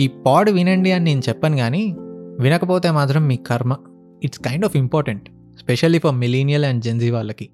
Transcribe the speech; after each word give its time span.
ఈ 0.00 0.06
పాడ్ 0.06 0.50
వినండి 0.50 0.92
అని 0.92 1.04
నేను 1.04 1.22
చెప్పను 1.28 1.56
కానీ 1.56 1.96
వినకపోతే 2.40 2.90
మాత్రం 2.90 3.26
మీ 3.26 3.36
కర్మ. 3.36 3.76
It's 4.22 4.38
kind 4.38 4.64
of 4.64 4.76
important 4.76 5.28
specially 5.60 5.98
for 5.98 6.14
millennial 6.14 6.64
and 6.64 6.84
gen Z 6.84 7.10
వాళ్ళకి. 7.10 7.48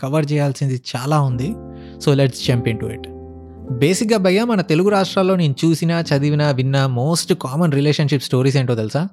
కవర్ 0.00 0.32
చేయాల్సింది 0.32 0.80
చాలా 0.96 1.20
ఉంది 1.20 1.54
so 2.00 2.14
let's 2.14 2.46
jump 2.46 2.68
in 2.68 2.78
to 2.78 2.86
it 2.86 3.08
బేసిక్గా 3.70 4.18
భయ్య 4.18 4.44
మన 4.44 4.60
తెలుగు 4.60 4.88
రాష్ట్రాల్లో 4.88 5.36
నేను 5.36 5.54
చూసిన 5.64 5.90
చదివిన 5.90 6.50
విన్న 6.50 6.86
మోస్ట్ 6.86 7.34
కామన్ 7.34 7.72
రిలేషన్షిప్ 7.72 8.22
స్టోరీస్ 8.22 8.56
ఏంటో 8.56 8.74
తెలుసా? 8.74 9.08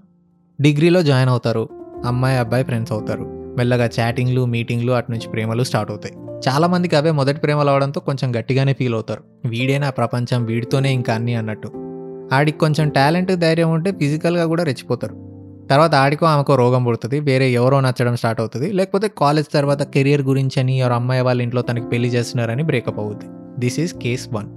డిగ్రీలో 0.61 1.03
జాయిన్ 1.03 1.29
అవుతారు 1.29 1.69
అమ్మాయి 2.05 2.37
అబ్బాయి 2.37 2.63
ఫ్రెండ్స్ 2.63 2.91
అవుతారు. 2.91 3.53
మెల్లగా 3.57 3.89
చాటింగ్లు 3.99 4.45
మీటింగ్లు 4.45 4.91
అటు 4.91 5.11
నుంచి 5.11 5.29
ప్రేమలు 5.29 5.63
స్టార్ట్ 5.63 5.91
అవుతాయి. 5.91 6.15
చాలామందికి 6.49 6.95
అవే 6.95 7.11
మొదటి 7.11 7.39
ప్రేమలు 7.39 7.69
అవడంతో 7.69 8.01
కొంచెం 8.01 8.35
గట్టిగానే 8.39 8.73
ఫీల్ 8.73 8.93
అవుతారు. 8.93 9.23
వీడే 9.45 9.77
నా 9.77 9.89
ప్రపంచం 9.89 10.45
వీడితోనే 10.45 10.93
ఇంకా 10.93 11.13
అన్నీ 11.13 11.33
అన్నట్టు. 11.33 11.90
ఆడికి 12.31 12.57
కొంచెం 12.57 12.89
టాలెంట్ 12.89 13.35
ధైర్యం 13.35 13.71
ఉంటే 13.71 13.91
ఫిజికల్గా 13.91 14.45
కూడా 14.45 14.63
రెచ్చిపోతారు. 14.63 15.31
తర్వాత 15.69 15.95
ఆడికో 15.95 16.25
ఆమెకో 16.25 16.55
రోగం 16.55 16.83
పుడుతుంది 16.83 17.19
వేరే 17.19 17.51
ఎవరో 17.51 17.79
నచ్చడం 17.79 18.15
స్టార్ట్ 18.15 18.41
అవుతుంది. 18.41 18.71
లేకపోతే 18.71 19.07
కాలేజ్ 19.17 19.47
తర్వాత 19.53 19.83
కెరియర్ 19.83 20.21
గురించి 20.21 20.59
అని 20.59 20.79
ఎవరు 20.79 20.93
అమ్మాయి 20.93 21.21
వాళ్ళ 21.21 21.41
ఇంట్లో 21.41 21.61
తనకి 21.61 21.89
పెళ్ళి 21.89 22.09
చేస్తున్నారని 22.09 22.63
బ్రేకప్ 22.63 22.99
అవుద్ది. 22.99 23.25
This 23.59 23.79
is 23.79 23.93
case 23.93 24.29
one. 24.33 24.47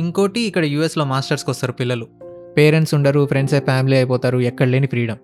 ఇంకోటి 0.00 0.40
ఇక్కడ 0.40 0.64
యూఎస్లో 0.64 1.04
మాస్టర్స్కి 1.04 1.50
వస్తారు 1.50 1.72
పిల్లలు. 1.72 2.06
పేరెంట్స్ 2.56 2.94
ఉండరు 2.94 3.26
ఫ్రెండ్స్ 3.26 3.54
ఫ్యామిలీ 3.54 3.96
అయిపోతారు 3.96 4.38
ఎక్కడ 4.38 4.66
లేని 4.66 4.86
ఫ్రీడమ్. 4.86 5.16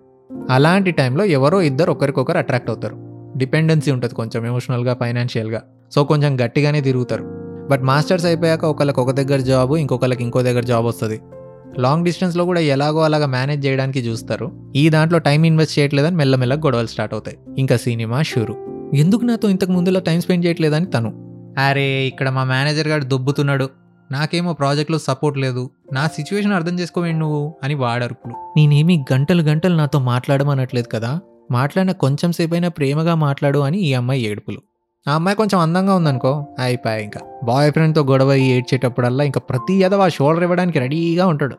అలాంటి 0.49 0.91
టైంలో 0.91 1.25
ఎవరో 1.25 1.61
ఇద్దరు 1.61 1.91
ఒకరికొకరు 1.91 2.37
అట్రాక్ట్ 2.37 2.69
అవుతారు. 2.69 2.97
డిపెండెన్సీ 3.37 3.91
ఉంటుంది 3.91 4.15
కొంచెం 4.15 4.45
ఎమోషనల్గా 4.45 4.93
ఫైనాన్షియల్గా. 4.93 5.61
సో 5.95 6.03
కొంచెం 6.03 6.45
గట్టిగానే 6.45 6.81
తిరుగుతారు. 6.81 7.23
బట్ 7.69 7.81
మాస్టర్స్ 7.81 8.25
అయిపోయాక 8.25 8.65
ఒకళ్ళకి 8.65 8.99
ఒక 8.99 9.11
దగ్గర 9.11 9.37
జాబ్ 9.37 9.73
ఇంకొకళ్ళకి 9.73 10.23
ఇంకో 10.23 10.41
దగ్గర 10.41 10.61
జాబ్ 10.61 10.85
వస్తుంది. 10.85 11.19
లాంగ్ 11.77 12.05
డిస్టెన్స్లో 12.05 12.45
కూడా 12.45 12.59
ఎలాగో 12.59 13.01
అలాగా 13.01 13.25
మేనేజ్ 13.25 13.65
చేయడానికి 13.65 13.99
చూస్తారు. 13.99 14.71
ఈ 14.75 14.89
దాంట్లో 14.89 15.19
టైం 15.19 15.43
ఇన్వెస్ట్ 15.43 15.79
చేయట్లేదని 15.79 16.15
మెల్లమెల్లగా 16.15 16.59
గొడవలు 16.59 16.87
స్టార్ట్ 16.87 17.13
అవుతాయి. 17.13 17.37
ఇంకా 17.57 17.77
సినిమా 17.77 18.21
షూరు. 18.21 18.55
ఎందుకు 18.95 19.25
నాతో 19.25 19.49
ఇంతకు 19.49 19.71
ముందులో 19.71 19.99
టైం 19.99 20.21
స్పెండ్ 20.21 20.45
చేయట్లేదని 20.45 20.85
తను. 20.85 21.29
అరే 21.57 22.03
ఇక్కడ 22.03 22.29
మా 22.29 22.43
మేనేజర్ 22.43 22.87
గారు 22.87 23.03
దొబ్బుతున్నాడు. 23.03 23.69
నాకేమో 24.11 24.53
ప్రాజెక్ట్లో 24.53 24.97
సపోర్ట్ 24.97 25.37
లేదు. 25.37 25.69
నా 25.93 26.07
సిచ్యువేషన్ 26.07 26.53
అర్థం 26.53 26.79
చేసుకోవేండి 26.79 27.19
నువ్వు 27.19 27.55
అని 27.63 27.73
వాడరుపులు 27.73 28.33
నేనేమి 28.57 29.05
గంటలు 29.13 29.41
గంటలు 29.41 29.75
నాతో 29.75 29.99
మాట్లాడమనట్లేదు 29.99 30.87
కదా. 30.87 31.19
మాట్లాడిన 31.51 31.91
కొంచెం 31.91 32.31
సేపైనా 32.31 32.67
ప్రేమగా 32.67 33.15
మాట్లాడు 33.15 33.59
అని 33.59 33.79
ఈ 33.79 33.93
అమ్మాయి 33.93 34.23
ఏడుపులు. 34.23 34.61
ఆ 35.09 35.13
అమ్మాయి 35.13 35.37
కొంచెం 35.37 35.59
అందంగా 35.59 35.95
ఉందనుకో 35.95 36.45
అయిపోయా 36.59 36.97
ఇంకా. 36.97 37.19
బాయ్ 37.43 37.71
ఫ్రెండ్తో 37.71 38.03
గొడవ 38.03 38.33
ఏడ్చేటప్పుడల్లా 38.33 39.23
ఇంకా 39.23 39.39
ప్రతి 39.39 39.73
ఎదవ 39.73 40.09
షోల్డర్ 40.09 40.43
ఇవ్వడానికి 40.43 40.79
రెడీగా 40.79 41.27
ఉంటాడు. 41.27 41.55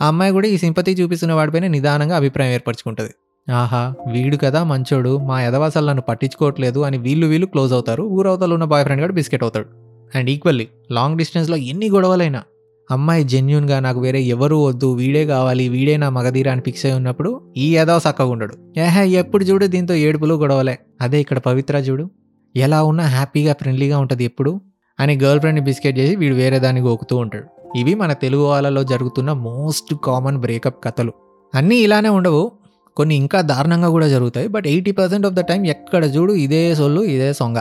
ఆ 0.00 0.06
అమ్మాయి 0.06 0.32
కూడా 0.32 0.48
ఈ 0.48 0.56
సింపతి 0.56 0.92
చూపిస్తున్న 0.92 1.32
వాడిపైన 1.32 1.66
నిదానంగా 1.66 2.16
అభిప్రాయం 2.16 2.52
ఏర్పరచుకుంటుంది. 2.52 3.12
ఆహా 3.50 3.94
వీడు 4.12 4.36
కదా 4.36 4.64
మంచోడు 4.64 5.18
మా 5.18 5.42
యదవాసాలు 5.42 5.86
నన్ను 5.86 6.02
పట్టించుకోవట్లేదు 6.02 6.80
అని 6.80 6.98
వీళ్ళు 6.98 7.26
వీళ్ళు 7.26 7.46
క్లోజ్ 7.46 7.72
అవుతారు 7.72 8.02
ఊరవతలు 8.02 8.54
ఉన్న 8.54 8.64
బాయ్ 8.64 8.84
ఫ్రెండ్ 8.84 9.02
కూడా 9.02 9.12
బిస్కెట్ 9.12 9.42
అవుతాడు. 9.42 9.68
అండ్ 10.14 10.30
ఈక్వల్లీ 10.30 10.68
లాంగ్ 10.90 11.18
డిస్టెన్స్లో 11.18 11.56
ఎన్ని 11.56 11.90
గొడవలైనా 11.90 12.42
అమ్మాయి 12.90 13.24
జెన్యున్గా 13.24 13.80
నాకు 13.80 14.00
వేరే 14.00 14.20
ఎవరు 14.34 14.56
వద్దు 14.56 14.88
వీడే 14.94 15.26
కావాలి 15.26 15.68
వీడే 15.68 15.96
నా 15.96 16.08
మగధీర 16.10 16.48
అని 16.48 16.60
ఫిక్స్ 16.60 16.86
అయి 16.86 16.94
ఉన్నప్పుడు 16.94 17.30
ఈ 17.56 17.76
ఏదో 17.76 17.98
సక్కగా 17.98 18.30
ఉండడు. 18.30 18.54
ఏహే 18.78 19.08
ఎప్పుడు 19.08 19.44
చూడు 19.44 19.66
దీంతో 19.66 19.94
ఏడుపులు 19.94 20.34
గొడవలే. 20.34 20.78
అదే 21.00 21.20
ఇక్కడ 21.20 21.38
పవిత్ర 21.38 21.76
చూడు. 21.76 22.10
ఎలా 22.54 22.82
ఉన్నా 22.82 23.06
హ్యాపీగా 23.06 23.52
ఫ్రెండ్లీగా 23.52 23.98
ఉంటుంది 23.98 24.24
ఎప్పుడు 24.24 24.60
అని 25.00 25.16
గర్ల్ 25.16 25.40
ఫ్రెండ్ని 25.40 25.64
బిస్కెట్ 25.64 25.98
చేసి 25.98 26.16
వీడు 26.16 26.34
వేరే 26.34 26.58
దాన్ని 26.58 26.80
గోకుతూ 26.80 27.16
ఉంటాడు. 27.16 27.46
ఇవి 27.76 27.94
మన 27.94 28.12
తెలుగు 28.12 28.42
వాళ్ళలో 28.42 28.82
జరుగుతున్న 28.82 29.32
మోస్ట్ 29.32 29.94
కామన్ 30.04 30.38
బ్రేకప్ 30.38 30.84
కథలు. 30.84 31.12
అన్నీ 31.54 31.76
ఇలానే 31.76 32.08
ఉండవు. 32.08 32.52
కొన్ని 32.96 33.14
ఇంకా 33.14 33.40
దారుణంగా 33.40 33.88
కూడా 33.88 34.08
జరుగుతాయి. 34.08 34.48
But 34.48 34.66
eighty 34.66 34.90
percent 34.90 35.26
of 35.26 35.34
the 35.34 35.40
time 35.40 35.66
ఎక్కడ 35.66 36.04
చూడు 36.04 36.32
ఇదే 36.32 36.74
సొల్లు 36.74 37.02
ఇదే 37.02 37.32
సొంగ. 37.32 37.56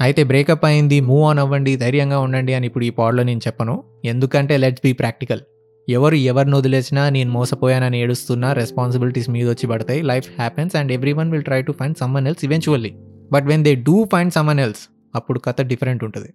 అయితే 0.00 0.24
బ్రేకప్ 0.24 0.64
అయింది 0.64 1.00
మూవ్ 1.00 1.24
ఆన్ 1.24 1.38
అవ్వండి 1.38 1.76
ధైర్యంగా 1.76 2.18
ఉండండి 2.18 2.54
అని 2.54 2.66
ఇప్పుడు 2.66 2.84
ఈ 2.84 2.90
పాడ్లో 2.90 3.22
నేను 3.22 3.40
చెప్పను. 3.46 3.84
ఎందుకంటే 4.04 4.56
లెట్స్ 4.56 4.82
బీ 4.84 4.92
ప్రాక్టికల్. 4.92 5.40
ఎవరు 5.88 6.14
ఎవరిని 6.14 6.56
వదిలేసినా 6.56 7.08
నేను 7.08 7.30
మోసపోయానని 7.30 8.00
ఏడుస్తున్నా 8.00 8.52
రెస్పాన్సిబిలిటీస్ 8.52 9.30
మీద 9.30 9.48
వచ్చి 9.48 9.66
పడతాయి. 9.66 10.02
Life 10.02 10.30
happens 10.38 10.76
and 10.76 10.92
every 10.92 11.12
one 11.12 11.30
will 11.30 11.42
try 11.42 11.62
to 11.62 11.72
find 11.72 11.96
someone 11.96 12.26
else 12.26 12.44
eventually 12.44 12.94
but 13.32 13.44
when 13.44 13.64
they 13.64 13.74
do 13.74 14.08
find 14.12 14.32
someone 14.32 14.60
else 14.60 14.88
అప్పుడు 15.14 15.38
కథ 15.38 15.60
డిఫరెంట్ 15.60 16.04
ఉంటుంది. 16.04 16.28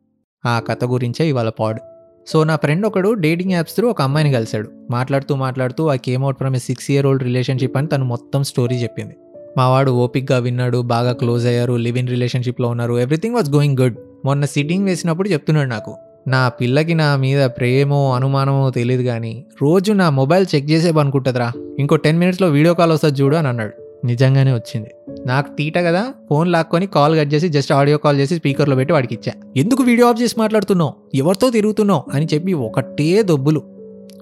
ఆ 0.45 0.59
కథ 0.59 0.85
గురించే 0.85 1.29
ఇవాళ 1.29 1.49
పాడ్. 1.49 1.79
సో 2.27 2.43
నా 2.43 2.55
ఫ్రెండ్ 2.55 2.85
ఒకడు 2.85 3.13
డేటింగ్ 3.13 3.51
యాప్స్ 3.51 3.75
త్రూ 3.75 3.89
ఒక 3.89 4.01
అమ్మాయిని 4.01 4.31
కలిశాడు. 4.31 4.69
మాట్లాడుతూ 4.91 5.35
మాట్లాడుతూ 5.35 5.87
ఆ 5.87 5.95
came 5.95 6.23
out 6.23 6.37
from 6.37 6.55
a 6.55 6.59
six 6.59 6.91
year 6.91 7.05
old 7.05 7.23
relationship 7.23 7.77
అని 7.77 7.87
తను 7.87 8.05
మొత్తం 8.05 8.43
స్టోరీ 8.43 8.75
చెప్పింది. 8.75 9.15
మావాడు 9.57 9.91
ఓపిక్గా 9.91 10.37
విన్నాడు 10.37 10.81
బాగా 10.81 11.13
క్లోజ్ 11.13 11.47
అయ్యారు 11.47 11.73
లివ్ 11.73 11.97
ఇన్ 11.97 12.07
రిలేషన్షిప్లో 12.07 12.67
ఉన్నారు 12.67 12.99
ఎవ్రీథింగ్ 12.99 13.35
వాజ్ 13.35 13.49
గోయింగ్ 13.51 13.77
గుడ్. 13.77 13.97
మొన్న 14.25 14.45
సిట్టింగ్ 14.45 14.85
వేసినప్పుడు 14.85 15.29
చెప్తున్నాడు 15.29 15.69
నాకు 15.69 15.95
నా 16.27 16.49
పిల్లకి 16.49 16.93
నా 16.93 17.15
మీద 17.15 17.45
ప్రేమో 17.45 18.13
అనుమానమో 18.13 18.69
తెలియదు 18.69 19.03
కానీ 19.03 19.45
రోజు 19.61 19.91
నా 19.91 20.09
మొబైల్ 20.09 20.45
చెక్ 20.55 20.69
చేసే 20.69 20.89
అనుకుంటుందిరా 20.89 21.51
ఇంకో 21.79 21.95
టెన్ 21.95 22.19
మినిట్స్లో 22.19 22.47
వీడియో 22.47 22.73
కాల్ 22.73 22.91
వస్తుంది 22.91 23.21
చూడు 23.21 23.35
అని 23.35 23.47
అన్నాడు. 23.47 23.73
నిజంగానే 24.05 24.53
వచ్చింది. 24.53 24.89
నాకు 25.25 25.55
తీట 25.55 25.77
కదా 25.77 26.13
ఫోన్ 26.29 26.51
లాక్కొని 26.51 26.87
కాల్ 26.87 27.19
కట్ 27.19 27.33
చేసి 27.33 27.49
జస్ట్ 27.49 27.71
ఆడియో 27.71 27.97
కాల్ 27.97 28.19
చేసి 28.19 28.35
స్పీకర్లో 28.35 28.75
పెట్టి 28.75 28.93
వాడికి 28.93 29.15
ఇచ్చా 29.15 29.33
ఎందుకు 29.57 29.83
వీడియో 29.83 30.07
ఆఫ్ 30.07 30.21
చేసి 30.21 30.35
మాట్లాడుతున్నావు? 30.37 30.93
ఎవరితో 31.15 31.49
తిరుగుతున్నావు? 31.49 32.03
అని 32.13 32.27
చెప్పి 32.33 32.53
ఒకటే 32.53 33.21
దొబ్బులు. 33.23 33.61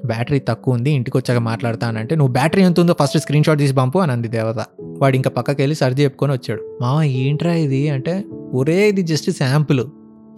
బ్యాటరీ 0.06 0.40
తక్కువ 0.40 0.74
ఉంది 0.74 0.92
ఇంటికి 0.92 1.18
వచ్చాక 1.18 1.38
మాట్లాడతానంటే 1.38 2.16
నువ్వు 2.16 2.32
బ్యాటరీ 2.32 2.64
ఎంత 2.64 2.80
ఉందో 2.80 2.96
ఫస్ట్ 3.04 3.18
స్క్రీన్ 3.18 3.44
షాట్ 3.44 3.60
తీసి 3.60 3.74
పంపు 3.74 4.00
అని 4.00 4.12
అంది 4.12 4.28
దేవత. 4.28 4.66
వాడు 4.82 5.16
ఇంకా 5.16 5.30
పక్కకి 5.30 5.62
వెళ్ళి 5.62 5.76
సర్ది 5.76 6.04
చెప్పుకొని 6.04 6.32
వచ్చాడు. 6.32 6.78
మామ 6.82 7.02
ఏంట్రా 7.02 7.54
ఇది? 7.54 7.90
అంటే 7.90 8.24
ఒరే 8.54 8.90
ఇది 8.90 9.02
జస్ట్ 9.02 9.32
శాంపుల్. 9.32 9.86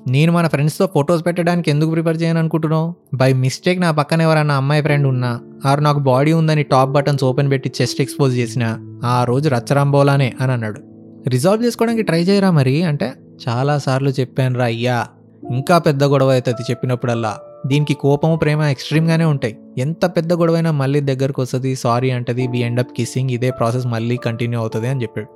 నేను 0.07 0.31
మన 0.31 0.47
ఫ్రెండ్స్తో 0.47 0.89
ఫొటోస్ 0.94 1.25
పెట్టడానికి 1.25 1.72
ఎందుకు 1.72 1.89
ప్రిపేర్ 1.89 2.22
చేయను 2.22 2.39
అనుకుంటున్నావు? 2.39 2.95
బై 3.13 3.34
మిస్టేక్ 3.34 3.79
నా 3.79 3.91
పక్కన 3.91 4.22
ఎవరన్నా 4.22 4.56
అమ్మాయి 4.56 4.81
ఫ్రెండ్ 4.81 5.07
ఉన్నా 5.07 5.39
ఆరు 5.66 5.81
నాకు 5.81 6.00
బాడీ 6.00 6.34
ఉందని 6.34 6.63
టాప్ 6.63 6.91
బటన్స్ 6.91 7.23
ఓపెన్ 7.23 7.51
పెట్టి 7.51 7.72
చెస్ట్ 7.81 8.01
ఎక్స్పోజ్ 8.01 8.38
చేసిన 8.38 8.78
ఆ 9.06 9.23
రోజు 9.23 9.50
రచ్చరాంబోలానే 9.50 10.34
అని 10.41 10.51
అన్నాడు. 10.51 10.81
రిజాల్వ్ 11.28 11.66
చేసుకోవడానికి 11.66 12.03
ట్రై 12.03 12.22
చేయరా 12.23 12.51
మరి? 12.51 12.84
అంటే 12.84 13.13
చాలాసార్లు 13.50 14.09
చెప్పాను 14.09 14.59
రా 14.59 14.66
అయ్యా. 14.66 15.07
ఇంకా 15.51 15.78
పెద్ద 15.78 16.03
గొడవ 16.03 16.31
అవుతుంది 16.31 16.72
చెప్పినప్పుడల్లా. 16.72 17.38
దీనికి 17.66 17.94
కోపము 17.94 18.35
ప్రేమ 18.35 18.61
ఎక్స్ట్రీమ్గానే 18.61 19.25
ఉంటాయి. 19.25 19.57
ఎంత 19.78 20.06
పెద్ద 20.06 20.34
గొడవైనా 20.34 20.72
మళ్ళీ 20.72 21.00
దగ్గరకు 21.00 21.41
వస్తుంది 21.41 21.75
సారీ 21.75 22.11
అంటది 22.11 22.47
బి 22.47 22.59
ఎండ్ 22.59 22.79
అప్ 22.79 22.91
కిస్సింగ్ 22.97 23.29
ఇదే 23.29 23.51
ప్రాసెస్ 23.51 23.88
మళ్ళీ 23.88 24.17
కంటిన్యూ 24.17 24.59
అవుతుంది 24.59 24.88
అని 24.88 25.01
చెప్పాడు. 25.01 25.28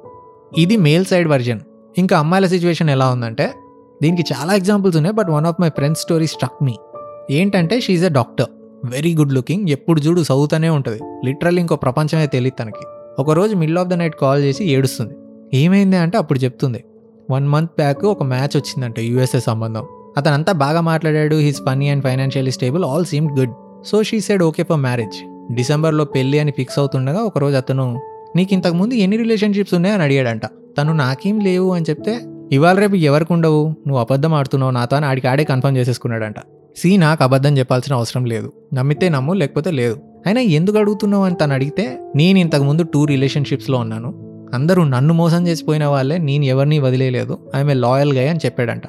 ఇది 0.60 0.78
మేల్ 0.78 1.06
సైడ్ 1.06 1.28
వర్జన్ 1.28 1.60
ఇంకా 1.98 2.20
అమ్మాయిల 2.20 2.48
సిచ్యువేషన్ 2.48 2.90
ఎలా 2.90 3.10
ఉందంటే 3.10 3.52
దీనికి 4.04 4.34
చాలా 4.34 4.56
ఎగ్జాంపుల్స్ 4.56 4.98
ఉన్నాయి 4.98 5.16
but 5.16 5.30
one 5.30 5.46
of 5.46 5.62
my 5.62 5.70
friends 5.70 6.02
story 6.02 6.28
struck 6.28 6.64
me 6.64 6.76
ఏంటంటే 7.32 7.82
she's 7.82 8.06
a 8.06 8.10
doctor 8.10 8.48
very 8.86 9.16
good 9.16 9.34
looking 9.34 9.70
ఎప్పుడు 9.70 10.00
చూడు 10.00 10.22
చదువుతూనే 10.22 10.70
ఉంటుంది. 10.70 11.00
లిటరల్లీ 11.26 11.62
ఇంకో 11.62 11.76
ప్రపంచమే 11.76 12.28
తెలియదు 12.28 12.64
తనకి. 12.64 12.86
ఒకరోజు 13.20 13.56
middle 13.56 13.78
of 13.78 13.88
the 13.88 13.94
night 13.94 14.16
call 14.16 14.44
చేసి 14.44 14.66
ఏడుస్తుంది. 14.66 15.16
ఏమైంది 15.54 15.98
అంటే 15.98 16.18
అప్పుడు 16.18 16.40
చెప్తుంది. 16.40 16.84
వన్ 17.32 17.48
మంత్ 17.48 17.72
బ్యాక్ 17.72 18.06
ఒక 18.06 18.24
మ్యాచ్ 18.24 18.58
వచ్చిందంట 18.58 19.00
యూఎస్ఏ 19.00 19.40
సంబంధం. 19.40 19.86
అతనంతా 20.18 20.52
బాగా 20.54 20.82
మాట్లాడాడు 20.82 21.36
హిస్ 21.36 21.62
పని 21.68 21.90
and 21.90 22.04
financial 22.04 22.52
stable 22.52 22.86
all 22.86 23.06
seem 23.06 23.40
good 23.40 23.54
so 23.86 24.04
she 24.04 24.20
said 24.20 24.44
okay 24.44 24.64
for 24.64 24.80
marriage 24.80 25.18
డిసెంబర్లో 25.56 26.06
పెళ్ళి 26.06 26.40
అని 26.40 26.52
ఫిక్స్ 26.52 26.80
అవుతుండగా 26.80 27.20
ఒకరోజు 27.20 27.56
అతను 27.56 28.02
నీకు 28.36 28.54
ఇంతకుముందు 28.54 28.94
ఎన్ని 28.94 29.18
రిలేషన్షిప్స్ 29.18 29.74
ఉన్నాయని 29.74 30.04
అడిగాడంట. 30.04 30.46
తను 30.78 30.94
నాకేం 30.94 31.40
లేవు 31.40 31.74
అని 31.74 31.86
చెప్తే 31.90 32.20
ఇవాళ 32.52 32.80
రేపు 32.80 32.96
ఎవరికి 32.96 33.34
ఉండవు? 33.34 33.68
నువ్వు 33.68 33.98
అబద్ధం 33.98 34.34
ఆడుతున్నావు 34.34 34.72
నాతో 34.72 34.96
అని 34.96 35.06
ఆడికి 35.06 35.28
ఆడే 35.28 35.44
కన్ఫర్మ్ 35.44 35.78
చేసేసుకున్నాడంట. 35.78 36.36
సి 36.78 36.98
నాకు 36.98 37.24
అబద్ధం 37.24 37.58
చెప్పాల్సిన 37.58 37.96
అవసరం 37.96 38.26
లేదు. 38.26 38.54
నమ్మితే 38.74 39.10
నమ్ము 39.10 39.34
లేకపోతే 39.34 39.72
లేదు. 39.72 40.00
అయినా 40.26 40.42
ఎందుకు 40.42 40.78
అడుగుతున్నావు 40.78 41.24
అని 41.26 41.36
తను 41.36 41.54
అడిగితే 41.54 41.98
నేను 42.16 42.38
ఇంతకుముందు 42.38 42.84
టూ 42.84 43.06
రిలేషన్షిప్స్లో 43.06 43.78
ఉన్నాను. 43.78 44.14
అందరూ 44.54 44.84
నన్ను 44.84 45.14
మోసం 45.14 45.48
చేసిపోయిన 45.48 45.86
వాళ్ళే 45.86 46.18
నేను 46.18 46.46
ఎవరిని 46.46 46.80
వదిలేయలేదు 46.80 47.52
ఐఎమ్ 47.56 47.70
ఏ 47.70 47.74
లాయల్ 47.74 48.14
గై 48.14 48.28
అని 48.28 48.40
చెప్పాడంట. 48.46 48.84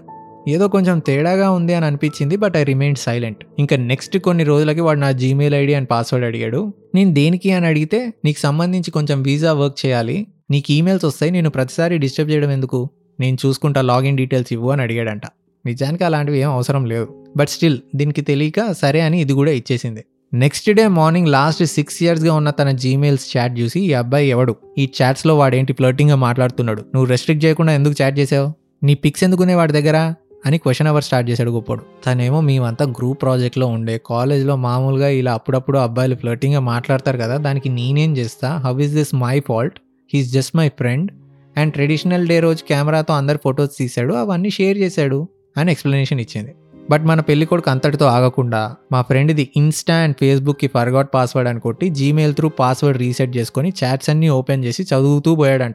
ఏదో 0.48 0.68
కొంచెం 0.68 0.98
తేడాగా 0.98 1.50
ఉంది 1.50 1.74
అని 1.74 1.86
అనిపించింది 1.86 2.36
బట్ 2.36 2.56
ఐ 2.56 2.64
రిమైన్ 2.64 2.94
సైలెంట్ 2.94 3.44
ఇంకా 3.58 3.76
నెక్స్ట్ 3.76 4.18
కొన్ని 4.18 4.44
రోజులకి 4.44 4.80
వాడు 4.80 4.98
నా 4.98 5.10
జీమెయిల్ 5.12 5.54
ఐడి 5.54 5.74
అండ్ 5.74 5.88
పాస్వర్డ్ 5.90 6.26
అడిగాడు. 6.26 6.72
నేను 6.94 7.14
దేనికి 7.14 7.52
అని 7.52 7.66
అడిగితే 7.66 8.12
నీకు 8.24 8.38
సంబంధించి 8.38 8.90
కొంచెం 8.90 9.22
వీసా 9.22 9.52
వర్క్ 9.52 9.86
చేయాలి. 9.86 10.26
నీకు 10.50 10.72
ఈమెయిల్స్ 10.72 11.04
వస్తాయి 11.04 11.32
నేను 11.32 11.50
ప్రతిసారి 11.50 11.98
డిస్టర్బ్ 11.98 12.30
చేయడం 12.30 12.50
ఎందుకు? 12.50 12.90
నేను 13.20 13.36
చూసుకుంటా 13.46 13.80
లాగిన్ 13.80 14.16
డీటెయిల్స్ 14.16 14.52
ఇవ్వు 14.52 14.70
అని 14.70 14.82
అడిగాడంట. 14.82 15.22
నిజానికి 15.66 16.04
అలాంటివి 16.04 16.38
ఏం 16.38 16.50
అవసరం 16.50 16.86
లేదు. 16.86 17.26
బట్ 17.36 17.48
స్టిల్ 17.48 17.78
దీనికి 17.96 18.20
తెలియక 18.20 18.72
సరే 18.72 19.00
అని 19.00 19.20
ఇది 19.20 19.32
కూడా 19.32 19.50
ఇచ్చేసింది. 19.50 20.04
Next 20.34 20.70
day 20.70 20.88
morning 20.88 21.28
last 21.28 21.64
six 21.64 22.02
ఇయర్స్గా 22.02 22.34
ఉన్న 22.34 22.50
తన 22.50 22.70
జీమెయిల్స్ 22.70 23.36
చాట్ 23.36 23.60
చూసి 23.60 23.80
ఈ 23.80 23.92
అబ్బాయి 23.92 24.28
ఎవడు? 24.28 24.56
ఈ 24.78 24.90
చాట్స్లో 25.02 25.38
వాడేంటి 25.38 25.72
ఫ్లర్టింగ్గా 25.72 26.16
మాట్లాడుతున్నాడు? 26.16 26.80
నువ్వు 26.80 27.04
రెస్ట్రిక్ట్ 27.04 27.44
చేయకుండా 27.44 27.72
ఎందుకు 27.72 28.02
చాట్ 28.02 28.18
చేసావు? 28.18 28.52
నీ 28.84 28.94
పిక్స్ 28.94 29.24
ఎందుకునే 29.24 29.54
వాడి 29.54 29.72
దగ్గర? 29.72 30.14
అని 30.46 30.58
క్వశ్చన్ 30.58 30.88
అవర్ 30.88 31.04
స్టార్ట్ 31.04 31.30
చేశాడు 31.30 31.50
గొప్పడు. 31.50 31.82
తనేమో 32.06 32.40
మేమంతా 32.40 32.84
గ్రూప్ 32.84 33.22
ప్రాజెక్ట్లో 33.22 33.66
ఉండే 33.66 34.00
కాలేజ్లో 34.06 34.56
మామూలుగా 34.56 35.08
ఇలా 35.08 35.32
అప్పుడప్పుడు 35.32 35.78
అబ్బాయిలు 35.78 36.14
ఫ్లర్టింగ్గా 36.14 36.60
మాట్లాడతారు 36.60 37.16
కదా 37.16 37.36
దానికి 37.36 37.68
నేనేం 37.68 38.16
చేస్తా? 38.16 38.56
How 38.56 38.80
is 38.80 38.92
this 38.92 39.14
my 39.14 39.40
fault 39.40 39.80
he's 40.14 40.32
just 40.32 40.56
my 40.56 40.68
friend 40.68 41.10
and 41.56 41.72
traditional 41.72 42.28
day 42.28 42.40
రోజు 42.40 42.64
కెమెరాతో 42.68 43.14
అందరు 43.14 43.38
ఫొటోస్ 43.44 43.78
తీశాడు 43.78 44.14
అవన్నీ 44.14 44.50
షేర్ 44.50 44.78
చేశాడు 44.78 45.28
అని 45.56 45.72
ఎక్స్ప్లెనేషన్ 45.72 46.20
ఇచ్చింది. 46.20 46.54
బట్ 46.90 47.04
మన 47.04 47.20
పెళ్ళి 47.20 47.46
కొడుకు 47.46 47.70
అంతటితో 47.70 48.06
ఆగకుండా 48.06 48.74
మా 48.92 49.02
ఫ్రెండ్ది 49.02 49.50
ఇన్స్టా 49.56 49.94
అండ్ 49.94 50.16
ఫేస్బుక్కి 50.20 50.66
ఫర్గాట్ 50.66 51.14
పాస్వర్డ్ 51.14 51.48
అని 51.48 51.60
కొట్టి 51.60 51.88
జీమెయిల్ 51.88 52.34
త్రూ 52.34 52.48
పాస్వర్డ్ 52.48 52.98
రీసెట్ 52.98 53.36
చేసుకొని 53.36 53.72
చాట్స్ 53.84 54.10
అన్నీ 54.10 54.28
ఓపెన్ 54.28 54.64
చేసి 54.64 54.82
చదువుతూ 54.82 55.34
పోయాడంట. 55.34 55.74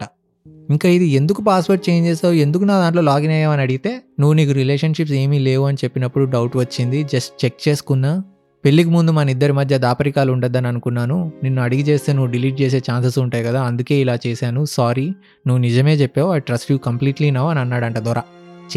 ఇంకా 0.70 0.90
ఇది 0.90 1.06
ఎందుకు 1.06 1.42
పాస్వర్డ్ 1.42 1.90
చేంజ్ 1.90 2.10
చేసావు? 2.10 2.34
ఎందుకు 2.34 2.64
నా 2.64 2.80
దాంట్లో 2.80 3.02
లాగిన్ 3.02 3.32
అయ్యావని 3.32 3.62
అడిగితే 3.62 4.02
నువ్వు 4.20 4.34
నీకు 4.34 4.52
రిలేషన్షిప్స్ 4.52 5.14
ఏమీ 5.14 5.40
లేవు 5.40 5.66
అని 5.66 5.78
చెప్పినప్పుడు 5.84 6.26
డౌట్ 6.26 6.58
వచ్చింది. 6.58 7.04
జస్ట్ 7.04 7.46
చెక్ 7.46 7.70
చేసుకున్నా. 7.70 8.24
పెళ్ళికి 8.66 8.90
ముందు 8.90 9.12
మన 9.12 9.30
ఇద్దరి 9.30 9.54
మధ్య 9.54 9.78
దాపరికాలు 9.78 10.32
ఉండొద్దని 10.32 10.68
అనుకున్నాను. 10.68 11.32
నిన్ను 11.44 11.62
అడిగి 11.62 11.82
చేస్తే 11.82 12.14
నువ్వు 12.14 12.32
డిలీట్ 12.32 12.62
చేసే 12.62 12.82
ఛాన్సెస్ 12.92 13.20
ఉంటాయి 13.20 13.44
కదా 13.44 13.62
అందుకే 13.62 13.96
ఇలా 13.96 14.18
చేశాను. 14.28 14.66
సారీ 14.66 15.06
నువ్వు 15.48 15.58
నిజమే 15.58 15.94
చెప్పావు. 15.94 16.34
I 16.34 16.40
trust 16.40 16.72
you 16.72 16.78
completely 16.78 17.32
now 17.32 17.48
అని 17.48 17.60
అన్నాడంట 17.60 17.98
దొర. 17.98 18.22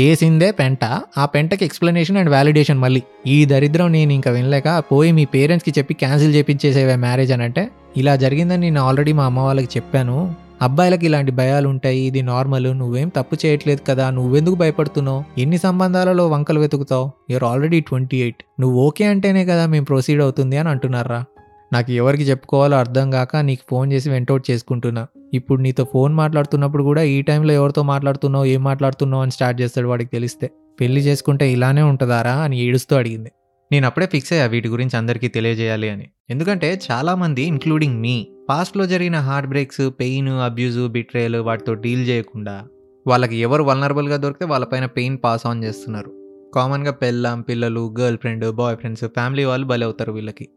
చేసిందే 0.01 0.51
పెంట. 0.51 0.85
ఆ 1.19 1.25
పెంటకి 1.25 1.65
ఎక్స్ప్లెనేషన్ 1.65 2.17
అండ్ 2.17 2.31
వ్యాలిడేషన్ 2.31 2.79
మళ్ళీ. 2.79 3.03
ఈ 3.27 3.45
దరిద్రం 3.45 3.93
నేను 3.93 4.13
ఇంకా 4.13 4.31
వినలేక 4.31 4.85
పోయి 4.93 5.13
మీ 5.13 5.25
పేరెంట్స్కి 5.25 5.81
చెప్పి 5.81 5.95
క్యాన్సిల్ 5.95 6.35
చేపించేసేవే 6.35 6.97
మ్యారేజ్ 6.97 7.33
అని 7.33 7.43
అంటే 7.43 7.71
ఇలా 7.97 8.17
జరిగిందని 8.17 8.61
నేను 8.61 8.81
ఆల్రెడీ 8.81 9.13
మా 9.13 9.25
అమ్మ 9.25 9.39
వాళ్ళకి 9.41 9.69
చెప్పాను. 9.77 10.35
అబ్బాయిలకి 10.63 11.07
ఇలాంటి 11.07 11.33
భయాలు 11.33 11.69
ఉంటాయి 11.69 12.01
ఇది 12.01 12.23
నార్మల్ 12.23 12.79
నువ్వేం 12.79 13.09
తప్పు 13.09 13.47
చేయట్లేదు 13.47 13.81
కదా 13.89 14.11
నువ్వెందుకు 14.11 14.55
భయపడుతున్నావు? 14.55 15.41
ఎన్ని 15.41 15.59
సంబంధాలలో 15.59 16.29
వంకలు 16.29 16.61
వెతుకుతావు? 16.61 17.11
యూఆర్ 17.31 17.45
ఆల్రెడీ 17.45 17.81
ట్వంటీ 17.81 18.23
ఎయిట్ 18.23 18.45
నువ్వు 18.61 18.81
ఓకే 18.81 19.05
అంటేనే 19.05 19.45
కదా 19.45 19.67
మేము 19.67 19.85
ప్రొసీడ్ 19.85 20.23
అవుతుంది 20.23 20.57
అని 20.57 20.69
అంటున్నారా? 20.69 21.25
నాకు 21.73 21.93
ఎవరికి 21.93 22.23
చెప్పుకోవాలో 22.23 22.77
అర్థం 22.77 23.11
కాక 23.11 23.37
నీకు 23.37 23.63
ఫోన్ 23.71 23.93
చేసి 23.93 24.11
వెంటౌట్ 24.11 24.51
చేసుకుంటున్నా. 24.51 25.07
ఇప్పుడు 25.35 25.63
నీతో 25.63 25.87
ఫోన్ 25.93 26.15
మాట్లాడుతున్నప్పుడు 26.15 26.83
కూడా 26.83 27.03
ఈ 27.03 27.23
టైంలో 27.23 27.53
ఎవరితో 27.53 27.83
మాట్లాడుతున్నావు 27.83 28.45
ఏం 28.45 28.65
మాట్లాడుతున్నావు 28.65 29.23
అని 29.23 29.31
స్టార్ట్ 29.31 29.61
చేస్తాడు 29.61 29.89
వాడికి 29.89 30.11
తెలిస్తే. 30.11 30.51
పెళ్ళి 30.81 31.01
చేసుకుంటే 31.01 31.53
ఇలానే 31.53 31.83
ఉంటుందారా 31.83 32.33
అని 32.33 32.61
ఏడుస్తూ 32.61 32.97
అడిగింది. 32.97 33.31
నేను 33.73 33.87
అప్పుడే 33.87 34.07
ఫిక్స్ 34.07 34.33
అయ్యా 34.33 34.47
వీటి 34.47 34.69
గురించి 34.69 34.97
అందరికీ 34.97 35.29
తెలియజేయాలి 35.29 35.89
అని. 35.89 36.09
ఎందుకంటే 36.31 36.81
చాలామంది 36.93 37.43
ఇంక్లూడింగ్ 37.43 38.01
మీ 38.01 38.27
పాస్ట్లో 38.49 38.87
జరిగిన 38.87 39.19
heart 39.19 39.49
breaks 39.49 39.91
pain 40.01 40.29
abuse 40.29 40.89
betrayal 40.89 41.37
వాటితో 41.37 41.75
డీల్ 41.75 42.09
చేయకుండా 42.09 42.65
వాళ్ళకి 43.07 43.37
ఎవరు 43.37 43.63
వల్నరబుల్గా 43.63 44.17
దొరికితే 44.17 44.45
వాళ్ళపైన 44.45 44.87
పెయిన్ 44.87 45.19
పాస్ 45.25 45.47
ఆన్ 45.47 45.65
చేస్తున్నారు. 45.65 46.41
కామన్గా 46.55 46.93
పెళ్ళాం 46.93 47.41
పిల్లలు 47.41 47.95
girl 48.01 48.19
friend 48.19 48.53
boy 48.53 48.77
friends 48.77 49.05
family 49.05 49.45
వాళ్ళు 49.45 49.67
బలి 49.67 49.85
అవుతారు 49.85 50.13
వీళ్ళకి. 50.13 50.49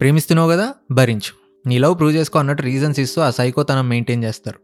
ప్రేమిస్తున్నావు 0.00 0.50
కదా? 0.50 0.74
భరించు. 0.90 1.68
నీ 1.68 1.78
లవ్ 1.78 1.98
ప్రూవ్ 1.98 2.12
చేసుకో 2.12 2.38
అన్నట్టు 2.38 2.62
రీజన్స్ 2.62 3.00
ఇస్తూ 3.00 3.22
ఆ 3.22 3.30
సైకోతనం 3.30 3.88
మెయింటైన్ 3.88 4.24
చేస్తారు. 4.24 4.58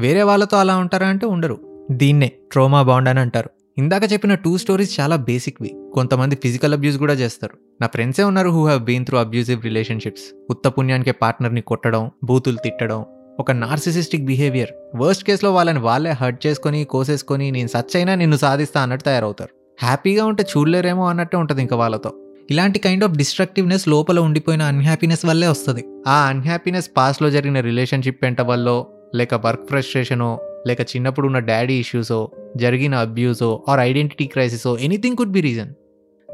వేరే 0.00 0.22
వాళ్ళతో 0.22 0.56
అలా 0.56 0.76
ఉంటారా 0.76 1.06
అంటే 1.06 1.26
ఉండరు. 1.26 1.86
దీన్నే 1.90 2.32
ట్రోమా 2.52 2.82
బాండ్ 2.82 3.08
అని 3.08 3.20
అంటారు. 3.20 3.50
ఇందాక 3.78 4.12
చెప్పిన 4.12 4.34
టూ 4.34 4.58
స్టోరీస్ 4.58 5.00
చాలా 5.00 5.16
బేసిక్వి 5.16 5.76
కొంతమంది 5.94 6.36
ఫిజికల్ 6.36 6.72
అబ్యూస్ 6.72 6.98
కూడా 6.98 7.14
చేస్తారు. 7.14 7.56
నా 7.80 7.86
ఫ్రెండ్సే 7.86 8.22
ఉన్నారు 8.22 8.48
who 8.48 8.64
have 8.64 8.82
been 8.82 9.06
through 9.06 9.18
abusive 9.18 9.64
relationships 9.64 10.22
ఉత్త 10.50 10.68
పుణ్యానికి 10.68 11.12
పార్ట్నర్ని 11.12 11.60
కొట్టడం 11.60 12.10
బూతులు 12.24 12.56
తిట్టడం 12.56 13.04
ఒక 13.40 13.50
నార్సిసిస్టిక్ 13.50 14.24
బిహేవియర్ 14.24 14.68
వర్స్ట్ 14.96 15.24
కేసులో 15.24 15.52
వాళ్ళని 15.52 15.78
వాళ్ళే 15.78 16.10
హర్ట్ 16.10 16.46
చేసుకొని 16.46 16.84
కోసేసుకొని 16.84 17.50
నేను 17.50 17.68
సచ్ 17.68 17.96
అయినా 17.96 18.14
నిన్ను 18.14 18.36
సాధిస్తా 18.36 18.80
అన్నట్టు 18.80 19.04
తయారవుతారు. 19.04 19.50
హ్యాపీగా 19.84 20.24
ఉంటే 20.24 20.42
చూడలేరేమో 20.42 21.08
అన్నట్టే 21.08 21.36
ఉంటుంది 21.36 21.62
ఇంకా 21.62 21.76
వాళ్ళతో. 21.76 22.12
ఇలాంటి 22.50 22.78
కైండ్ 22.78 23.04
ఆఫ్ 23.04 23.12
డిస్ట్రక్టివ్నెస్ 23.12 23.88
లోపల 23.88 24.20
ఉండిపోయిన 24.20 24.62
అన్హ్యాపీనెస్ 24.62 25.26
వల్లే 25.26 25.48
వస్తుంది. 25.48 25.84
ఆ 26.06 26.26
అన్హ్యాపీనెస్ 26.26 26.90
పాస్ట్లో 26.96 27.30
జరిగిన 27.30 27.60
రిలేషన్షిప్ 27.60 28.22
పెంట 28.22 28.40
వల్ల 28.40 28.84
లేక 29.14 29.34
వర్క్ 29.34 29.68
ఫ్రస్ట్రేషనో 29.68 30.40
లేక 30.66 30.80
చిన్నప్పుడు 30.80 31.26
ఉన్న 31.26 31.38
డాడీ 31.38 31.74
ఇష్యూసో 31.74 32.30
జరిగిన 32.56 32.94
అబ్యూసో 32.94 33.64
or 33.68 33.80
identity 33.80 34.26
క్రైసిసో 34.26 34.78
anything 34.78 35.16
could 35.16 35.30
be 35.30 35.40
reason. 35.40 35.74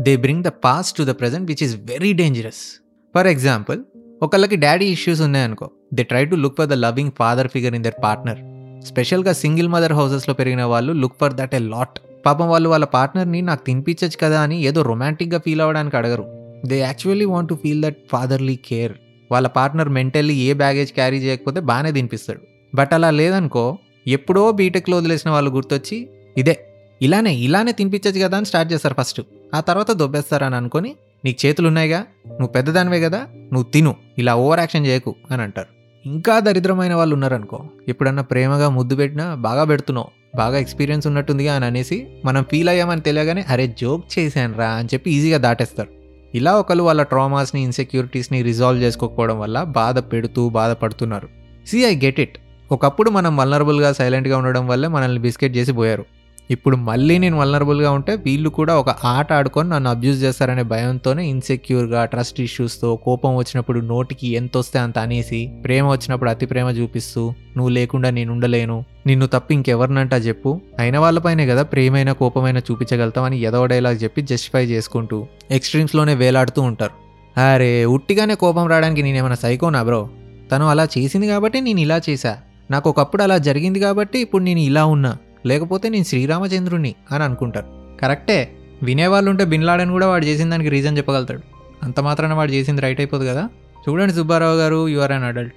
They 0.02 0.16
bring 0.16 0.44
the 0.44 0.46
past 0.46 0.98
to 0.98 1.02
the 1.02 1.08
present 1.08 1.50
which 1.50 1.62
is 1.62 1.76
very 1.76 2.12
dangerous. 2.12 2.82
For 3.14 3.26
example 3.26 3.78
ఒకళ్ళకి 4.22 4.56
daddy 4.56 4.86
issues 4.86 5.20
ఉన్నాయనుకో 5.20 5.70
they 5.94 6.02
try 6.02 6.24
to 6.24 6.34
look 6.34 6.56
for 6.56 6.68
the 6.68 6.72
loving 6.72 7.10
father 7.18 7.48
figure 7.48 7.74
in 7.74 7.84
their 7.84 7.94
partner. 8.04 8.38
స్పెషల్గా 8.84 9.32
single 9.32 9.68
mother 9.68 9.92
హౌసెస్లో 9.92 10.34
పెరిగిన 10.34 10.64
వాళ్ళు 10.64 10.92
look 10.92 11.16
for 11.20 11.32
that 11.32 11.54
a 11.54 11.58
lot. 11.58 11.98
పాపం 12.26 12.48
వాళ్ళు 12.48 12.68
వాళ్ళ 12.68 12.84
పార్ట్నర్ని 12.84 13.42
నాకు 13.42 13.64
తినిపించచ్చు 13.64 14.18
కదా 14.22 14.40
అని 14.40 14.62
ఏదో 14.62 14.82
రొమాంటిక్గా 14.82 15.38
ఫీల్ 15.38 15.60
అవ్వడానికి 15.60 15.96
అడగరు. 15.96 16.24
They 16.66 16.78
actually 16.78 17.24
want 17.24 17.48
to 17.48 17.58
feel 17.62 17.82
that 17.82 17.96
fatherly 18.12 18.56
care. 18.56 18.92
వాళ్ళ 19.32 19.48
పార్ట్నర్ 19.48 19.88
మెంటల్లీ 19.88 20.34
ఏ 20.34 20.52
బ్యాగేజ్ 20.52 20.92
క్యారీ 20.92 21.18
చేయకపోతే 21.18 21.60
బాగానే 21.60 21.92
తినిపిస్తాడు. 21.92 22.40
బట్ 22.74 22.94
అలా 22.94 23.10
లేదనుకో 23.10 23.78
ఎప్పుడో 24.06 24.52
బీటెక్లో 24.52 24.96
వదిలేసిన 24.96 25.30
వాళ్ళు 25.30 25.50
గుర్తొచ్చి 25.50 26.08
ఇదే 26.38 26.64
ఇలానే 27.02 27.34
ఇలానే 27.36 27.72
తినిపించచ్చు 27.72 28.20
కదా 28.24 28.36
అని 28.36 28.46
స్టార్ట్ 28.46 28.72
చేస్తారు 28.72 28.94
ఫస్ట్. 28.98 29.20
ఆ 29.54 29.60
తర్వాత 29.60 29.90
దొబ్బేస్తారని 29.90 30.56
అనుకొని 30.56 30.96
నీకు 31.24 31.46
చేతులు 31.46 31.66
ఉన్నాయిగా 31.68 31.98
నువ్వు 32.28 32.46
పెద్దదానివే 32.46 33.00
కదా 33.00 33.26
నువ్వు 33.52 33.62
తిను 33.62 33.96
ఇలా 34.18 34.34
ఓవర్ 34.34 34.58
యాక్షన్ 34.58 34.86
చేయకు 34.86 35.14
అని 35.30 35.42
అంటారు. 35.42 35.68
ఇంకా 36.06 36.40
దరిద్రమైన 36.40 36.94
వాళ్ళు 36.94 37.14
ఉన్నారనుకో 37.14 37.64
ఎప్పుడన్నా 37.88 38.22
ప్రేమగా 38.22 38.68
ముద్దు 38.68 38.96
పెట్టినా 38.96 39.34
బాగా 39.34 39.64
పెడుతున్నావు 39.64 40.08
బాగా 40.36 40.58
ఎక్స్పీరియన్స్ 40.58 41.06
ఉన్నట్టుందిగా 41.06 41.54
అని 41.54 41.64
అనేసి 41.64 42.06
మనం 42.24 42.44
ఫీల్ 42.50 42.68
అయ్యామని 42.68 43.00
తెలియగానే 43.00 43.44
అరే 43.48 43.74
జోక్ 43.80 44.18
చేశాను 44.18 44.58
రా 44.58 44.68
అని 44.70 44.88
చెప్పి 44.94 45.10
ఈజీగా 45.10 45.38
దాటేస్తారు. 45.38 45.88
ఇలా 46.34 46.56
ఒకరు 46.56 46.82
వాళ్ళ 46.82 47.02
ట్రామాస్ని 47.02 47.62
ఇన్సెక్యూరిటీస్ని 47.62 48.42
రిజాల్వ్ 48.42 48.82
చేసుకోకపోవడం 48.82 49.38
వల్ల 49.40 49.62
బాధ 49.62 49.98
పెడుతూ 49.98 50.48
బాధపడుతున్నారు. 50.48 51.28
సి 51.66 51.84
ఐ 51.84 51.96
గెట్ 51.96 52.20
ఇట్ 52.20 52.38
ఒకప్పుడు 52.72 53.10
మనం 53.10 53.36
వల్నరబుల్గా 53.36 53.92
సైలెంట్గా 53.92 54.38
ఉండడం 54.38 54.68
వల్లే 54.68 54.88
మనల్ని 54.88 55.20
బిస్కెట్ 55.20 55.56
చేసి 55.56 55.72
పోయారు. 55.72 56.04
ఇప్పుడు 56.50 56.76
మళ్ళీ 56.76 57.18
నేను 57.18 57.38
వల్నరబుల్గా 57.38 57.90
ఉంటే 57.90 58.16
వీళ్ళు 58.16 58.48
కూడా 58.48 58.76
ఒక 58.76 58.90
ఆట 58.90 59.32
ఆడుకొని 59.32 59.68
నన్ను 59.68 59.90
అబ్యూజ్ 59.90 60.22
చేస్తారనే 60.22 60.62
భయంతోనే 60.62 61.28
ఇన్సెక్యూర్గా 61.28 62.04
ట్రస్ట్ 62.04 62.40
ఇష్యూస్తో 62.40 62.96
కోపం 62.96 63.36
వచ్చినప్పుడు 63.36 63.80
నోటికి 63.80 64.28
ఎంత 64.28 64.56
వస్తే 64.56 64.78
అంత 64.78 64.98
అనేసి 64.98 65.52
ప్రేమ 65.64 65.86
వచ్చినప్పుడు 65.88 66.30
అతి 66.30 66.46
ప్రేమ 66.46 66.68
చూపిస్తూ 66.68 67.32
నువ్వు 67.56 67.68
లేకుండా 67.68 68.10
నేను 68.10 68.32
ఉండలేను. 68.32 68.84
నిన్ను 69.06 69.26
తప్ప 69.26 69.52
ఇంకెవరినంటా 69.52 70.16
చెప్పు. 70.16 70.60
అయిన 70.78 70.98
వాళ్ళపైనే 70.98 71.46
కదా 71.46 71.62
ప్రేమైన 71.62 72.12
కోపమైన 72.12 72.58
చూపించగలుగుతామని 72.58 73.40
ఎదవ 73.40 73.66
డైలాగ్ 73.66 73.98
చెప్పి 74.02 74.22
జస్టిఫై 74.22 74.64
చేసుకుంటూ 74.64 75.26
ఎక్స్ట్రీమ్స్లోనే 75.50 76.14
వేలాడుతూ 76.14 76.62
ఉంటారు. 76.62 76.92
అరే 77.40 77.84
ఉట్టిగానే 77.84 78.34
కోపం 78.34 78.66
రావడానికి 78.66 79.02
నేనేమైనా 79.02 79.34
సైకోనా 79.34 79.82
బ్రో 79.82 80.08
తను 80.52 80.68
అలా 80.68 80.88
చేసింది 80.98 81.26
కాబట్టి 81.26 81.60
నేను 81.60 81.80
ఇలా 81.80 82.00
చేశా. 82.10 82.38
నాకు 82.70 82.90
ఒకప్పుడు 82.90 83.22
అలా 83.22 83.38
జరిగింది 83.38 83.80
కాబట్టి 83.80 84.18
ఇప్పుడు 84.18 84.42
నేను 84.42 84.58
ఇలా 84.58 84.84
ఉన్నా. 84.84 85.16
లేకపోతే 85.46 85.88
నేను 85.88 86.04
శ్రీరామచంద్రుని 86.04 86.94
అని 87.12 87.24
అనుకుంటారు. 87.24 87.66
కరెక్టే. 88.02 88.52
వినేవాళ్ళు 88.82 89.30
ఉంటే 89.30 89.44
బిన్లాడని 89.44 89.90
కూడా 89.90 90.06
వాడు 90.08 90.24
చేసిన 90.24 90.50
దానికి 90.50 90.70
రీజన్ 90.70 90.98
చెప్పగలుగుతాడు. 90.98 91.40
అంత 91.82 92.00
మాత్రాన 92.00 92.32
వాడు 92.32 92.52
చేసింది 92.52 92.80
రైట్ 92.80 93.00
అయిపోదు 93.00 93.24
కదా? 93.24 93.48
చూడండి 93.88 94.14
Subbarao 94.14 94.56
garu 94.56 94.88
you 94.88 95.00
are 95.00 95.12
an 95.12 95.24
adult 95.24 95.54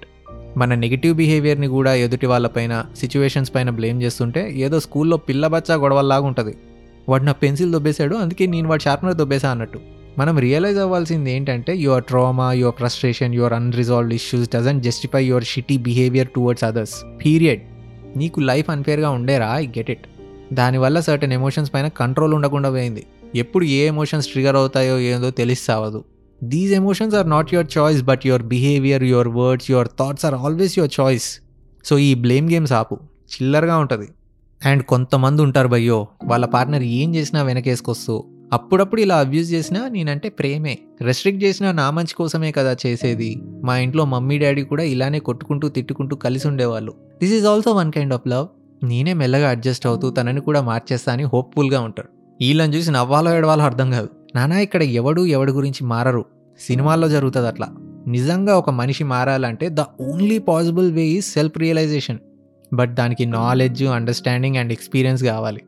మన 0.56 0.74
నెగిటివ్ 0.74 1.16
బిహేవియర్ని 1.16 1.66
కూడా 1.66 1.94
ఎదుటి 1.94 2.26
వాళ్ళపైన 2.26 2.84
సిచ్యువేషన్స్ 2.96 3.54
పైన 3.54 3.70
బ్లేమ్ 3.70 4.02
చేస్తుంటే 4.02 4.52
ఏదో 4.52 4.80
స్కూల్లో 4.80 5.16
పిల్ల 5.16 5.46
బచ్చా 5.46 5.74
గొడవల్లాగా 5.74 6.22
ఉంటుంది. 6.22 6.54
వాడు 7.08 7.24
నా 7.24 7.32
పెన్సిల్ 7.32 7.72
దొబ్బేశాడు 7.72 8.16
అందుకే 8.16 8.46
నేను 8.46 8.68
వాడు 8.68 8.82
షార్ప్నర్ 8.82 9.14
దొబ్బేశా 9.14 9.50
అన్నట్టు. 9.50 9.80
మనం 10.18 10.38
రియలైజ్ 10.38 10.78
అవ్వాల్సింది 10.78 11.32
ఏంటంటే 11.32 11.76
your 11.76 12.04
trauma 12.04 12.52
your 12.52 12.74
frustration 12.74 13.34
your 13.34 13.52
unresolved 13.52 14.14
issues 14.14 14.50
doesn't 14.54 14.84
justify 14.84 15.24
your 15.24 15.44
shitty 15.44 15.76
behaviour 15.76 16.28
towards 16.28 16.64
others 16.64 17.04
period 17.24 17.60
నీకు 18.16 18.40
లైఫ్ 18.40 18.70
అన్ఫేర్గా 18.70 19.10
ఉండేరా 19.10 19.54
ఐ 19.54 19.66
గెట్ 19.66 19.90
ఇట్ 19.90 20.06
దానివల్ల 20.52 21.00
సర్టెన్ 21.00 21.32
ఎమోషన్స్ 21.32 21.74
పైన 21.74 21.88
కంట్రోల్ 21.88 22.34
ఉండకుండా 22.34 22.70
పోయింది. 22.70 23.06
ఎప్పుడు 23.34 23.64
ఏ 23.64 23.86
ఎమోషన్స్ 23.86 24.28
ట్రిగర్ 24.28 24.56
అవుతాయో 24.56 24.98
ఏదో 24.98 25.30
తెలిసావదు 25.30 26.04
these 26.44 26.72
emotions 26.72 27.14
are 27.14 27.30
not 27.30 27.54
your 27.54 27.78
choice 27.78 28.02
but 28.02 28.20
your 28.26 28.42
behaviour 28.42 29.04
your 29.04 29.28
words 29.28 29.70
your 29.70 29.88
thoughts 29.98 30.24
are 30.24 30.34
always 30.34 30.78
your 30.78 31.00
choice 31.00 31.40
so 31.84 31.98
ఈ 31.98 32.14
బ్లేమ్ 32.14 32.50
గేమ్స్ 32.50 32.72
ఆపు 32.72 32.98
చిల్లర్గా 33.34 33.78
ఉంటుంది. 33.78 34.08
అండ్ 34.64 34.82
కొంతమంది 34.82 35.42
ఉంటారు 35.42 35.68
భయ్యో 35.68 36.06
వాళ్ళ 36.24 36.46
పార్ట్నర్ 36.46 36.82
ఏం 36.82 37.14
చేసినా 37.14 37.42
వెనకేసుకొస్తూ 37.42 38.24
అప్పుడప్పుడు 38.52 39.00
ఇలా 39.00 39.16
అబ్యూజ్ 39.16 39.52
చేసినా 39.52 39.88
నేనంటే 39.88 40.28
ప్రేమే. 40.28 40.78
రెస్ట్రిక్ట్ 41.00 41.44
చేసినా 41.44 41.72
నా 41.72 41.90
మంచి 41.90 42.14
కోసమే 42.14 42.52
కదా 42.52 42.76
చేసేది. 42.86 43.42
మా 43.64 43.78
ఇంట్లో 43.78 44.04
మమ్మీ 44.04 44.38
డాడీ 44.38 44.62
కూడా 44.62 44.82
ఇలానే 44.82 45.18
కొట్టుకుంటూ 45.18 45.68
తిట్టుకుంటూ 45.68 46.16
కలిసి 46.16 46.48
ఉండేవాళ్ళు. 46.48 46.94
This 47.22 47.32
is 47.32 47.46
also 47.46 47.72
one 47.72 47.92
kind 47.92 48.14
of 48.14 48.28
love 48.28 48.46
నేనే 48.84 49.12
మెల్లగా 49.12 49.48
అడ్జస్ట్ 49.48 49.86
అవుతూ 49.86 50.10
తనని 50.10 50.40
కూడా 50.40 50.62
మార్చేస్తా 50.62 51.12
అని 51.12 51.22
హోప్ఫుల్గా 51.22 51.80
ఉంటారు 51.80 52.08
వీళ్ళని 52.40 52.74
చూసి 52.74 52.90
నవ్వాలో 52.90 53.36
ఏడవాలో 53.36 53.64
అర్థం 53.64 53.90
కాదు. 53.90 54.08
నానా 54.36 54.58
ఇక్కడ 54.58 54.82
ఎవడు 54.82 55.26
ఎవడి 55.26 55.52
గురించి 55.52 55.86
మారరు. 55.86 56.24
సినిమాల్లో 56.60 57.08
జరుగుతుంది 57.08 57.48
అట్లా 57.48 57.68
నిజంగా 58.06 58.58
ఒక 58.58 58.70
మనిషి 58.70 59.04
మారాలంటే 59.04 59.68
the 59.68 59.80
only 60.00 60.38
possible 60.38 60.92
way 60.92 61.02
is 61.02 61.26
self 61.26 61.58
realisation 61.58 62.18
but 62.74 62.94
దానికి 62.94 63.26
నాలెడ్జ్ 63.26 63.84
అండర్స్టాండింగ్ 63.84 64.56
అండ్ 64.56 64.72
ఎక్స్పీరియన్స్ 64.72 65.24
కావాలి. 65.24 65.60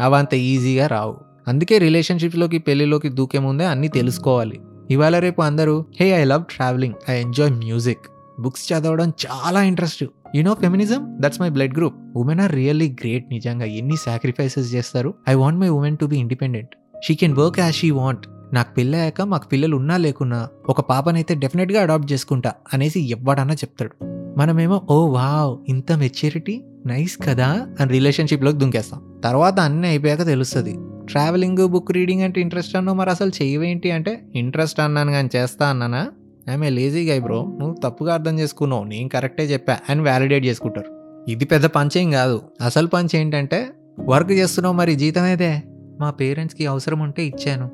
అవంత 0.00 0.34
ఈజీగా 0.34 0.86
రావు. 0.86 1.16
అందుకే 1.48 1.78
రిలేషన్షిప్స్లోకి 1.78 2.58
పెళ్ళిలోకి 2.58 3.08
దూకే 3.08 3.38
ముందే 3.38 3.66
అన్నీ 3.66 3.88
తెలుసుకోవాలి. 3.88 4.60
ఇవాళ 4.90 5.18
రేపు 5.18 5.42
అందరూ 5.42 5.84
hey 6.00 6.08
I 6.08 6.24
love 6.24 6.44
travelling 6.44 7.10
I 7.10 7.20
enjoy 7.20 7.52
music 7.52 7.98
books 8.40 8.72
చదవడం 8.72 9.08
చాలా 9.08 9.62
interest 9.62 10.04
you 10.34 10.42
know 10.42 10.54
feminism 10.54 11.18
that's 11.20 11.40
my 11.40 11.48
blood 11.48 11.76
group 11.76 11.94
women 12.16 12.40
are 12.40 12.52
really 12.52 12.96
great 13.00 13.26
నిజంగా. 13.30 13.64
ఎన్ని 13.64 13.96
సాక్రిఫైసెస్ 13.96 14.74
చేస్తారు? 14.74 15.14
I 15.28 15.34
want 15.34 15.60
my 15.60 15.68
women 15.68 15.96
to 15.96 16.06
be 16.06 16.16
independent 16.16 16.70
she 17.04 17.14
can 17.14 17.34
work 17.34 17.60
as 17.60 17.74
she 17.74 17.90
want 17.90 18.26
నాకు 18.54 18.74
పెళ్ళయ్యాక 18.74 19.22
మాకు 19.22 19.48
పిల్లలు 19.48 19.76
ఉన్నా 19.76 19.96
లేకున్నా 19.96 20.48
ఒక 20.68 20.80
పాపనైతే 20.80 21.34
డెఫినెట్గా 21.34 21.82
అడాప్ట్ 21.82 22.12
చేసుకుంటా 22.12 22.52
అనేసి 22.74 23.10
ఎవ్వడన్నా 23.10 23.54
చెప్తాడు. 23.54 24.04
మనమేమో 24.38 24.82
ఓ 24.90 25.06
వావ్ 25.06 25.58
ఇంత 25.68 25.92
మెచ్యూరిటీ 25.92 26.64
నైస్ 26.86 27.18
కదా? 27.26 27.66
అని 27.80 27.92
రిలేషన్షిప్లోకి 27.92 28.58
దుంకేస్తాం. 28.58 29.20
తర్వాత 29.24 29.60
అన్నీ 29.60 29.88
అయిపోయాక 29.88 30.26
తెలుస్తుంది. 30.26 30.97
ట్రావెలింగ్ 31.08 31.68
బుక్ 31.68 31.92
రీడింగ్ 31.92 32.22
అంటే 32.22 32.40
ఇంట్రెస్ట్ 32.40 32.76
అన్నావు 32.76 32.98
మరి 32.98 33.10
అసలు 33.10 33.32
చేయవేంటి 33.42 33.90
అంటే 33.90 34.20
ఇంట్రెస్ట్ 34.34 34.80
అన్నాను 34.80 35.12
కానీ 35.12 35.28
చేస్తా 35.36 35.68
అన్నానా? 35.68 36.08
ఆమె 36.52 36.70
లేజీగా 36.70 37.20
బ్రో 37.20 37.56
నువ్వు 37.60 37.76
తప్పుగా 37.84 38.14
అర్థం 38.14 38.38
చేసుకున్నావు. 38.38 38.84
నేను 38.84 39.08
కరెక్టే 39.08 39.42
చెప్పా. 39.42 39.78
అని 39.90 40.00
వ్యాలిడేట్ 40.00 40.46
చేసుకుంటారు. 40.46 40.98
ఇది 41.30 41.44
పెద్ద 41.44 41.66
పంచేం 41.66 42.10
కాదు. 42.10 42.40
అసలు 42.60 42.86
పంచ్ 42.86 43.16
ఏంటంటే 43.16 43.68
వర్క్ 44.00 44.32
చేస్తున్నావు 44.32 44.74
మరి 44.74 44.94
జీతం 44.94 45.22
అయితే 45.22 45.62
మా 46.00 46.10
పేరెంట్స్కి 46.10 46.66
అవసరం 46.66 47.00
ఉంటే 47.00 47.26
ఇచ్చాను. 47.26 47.70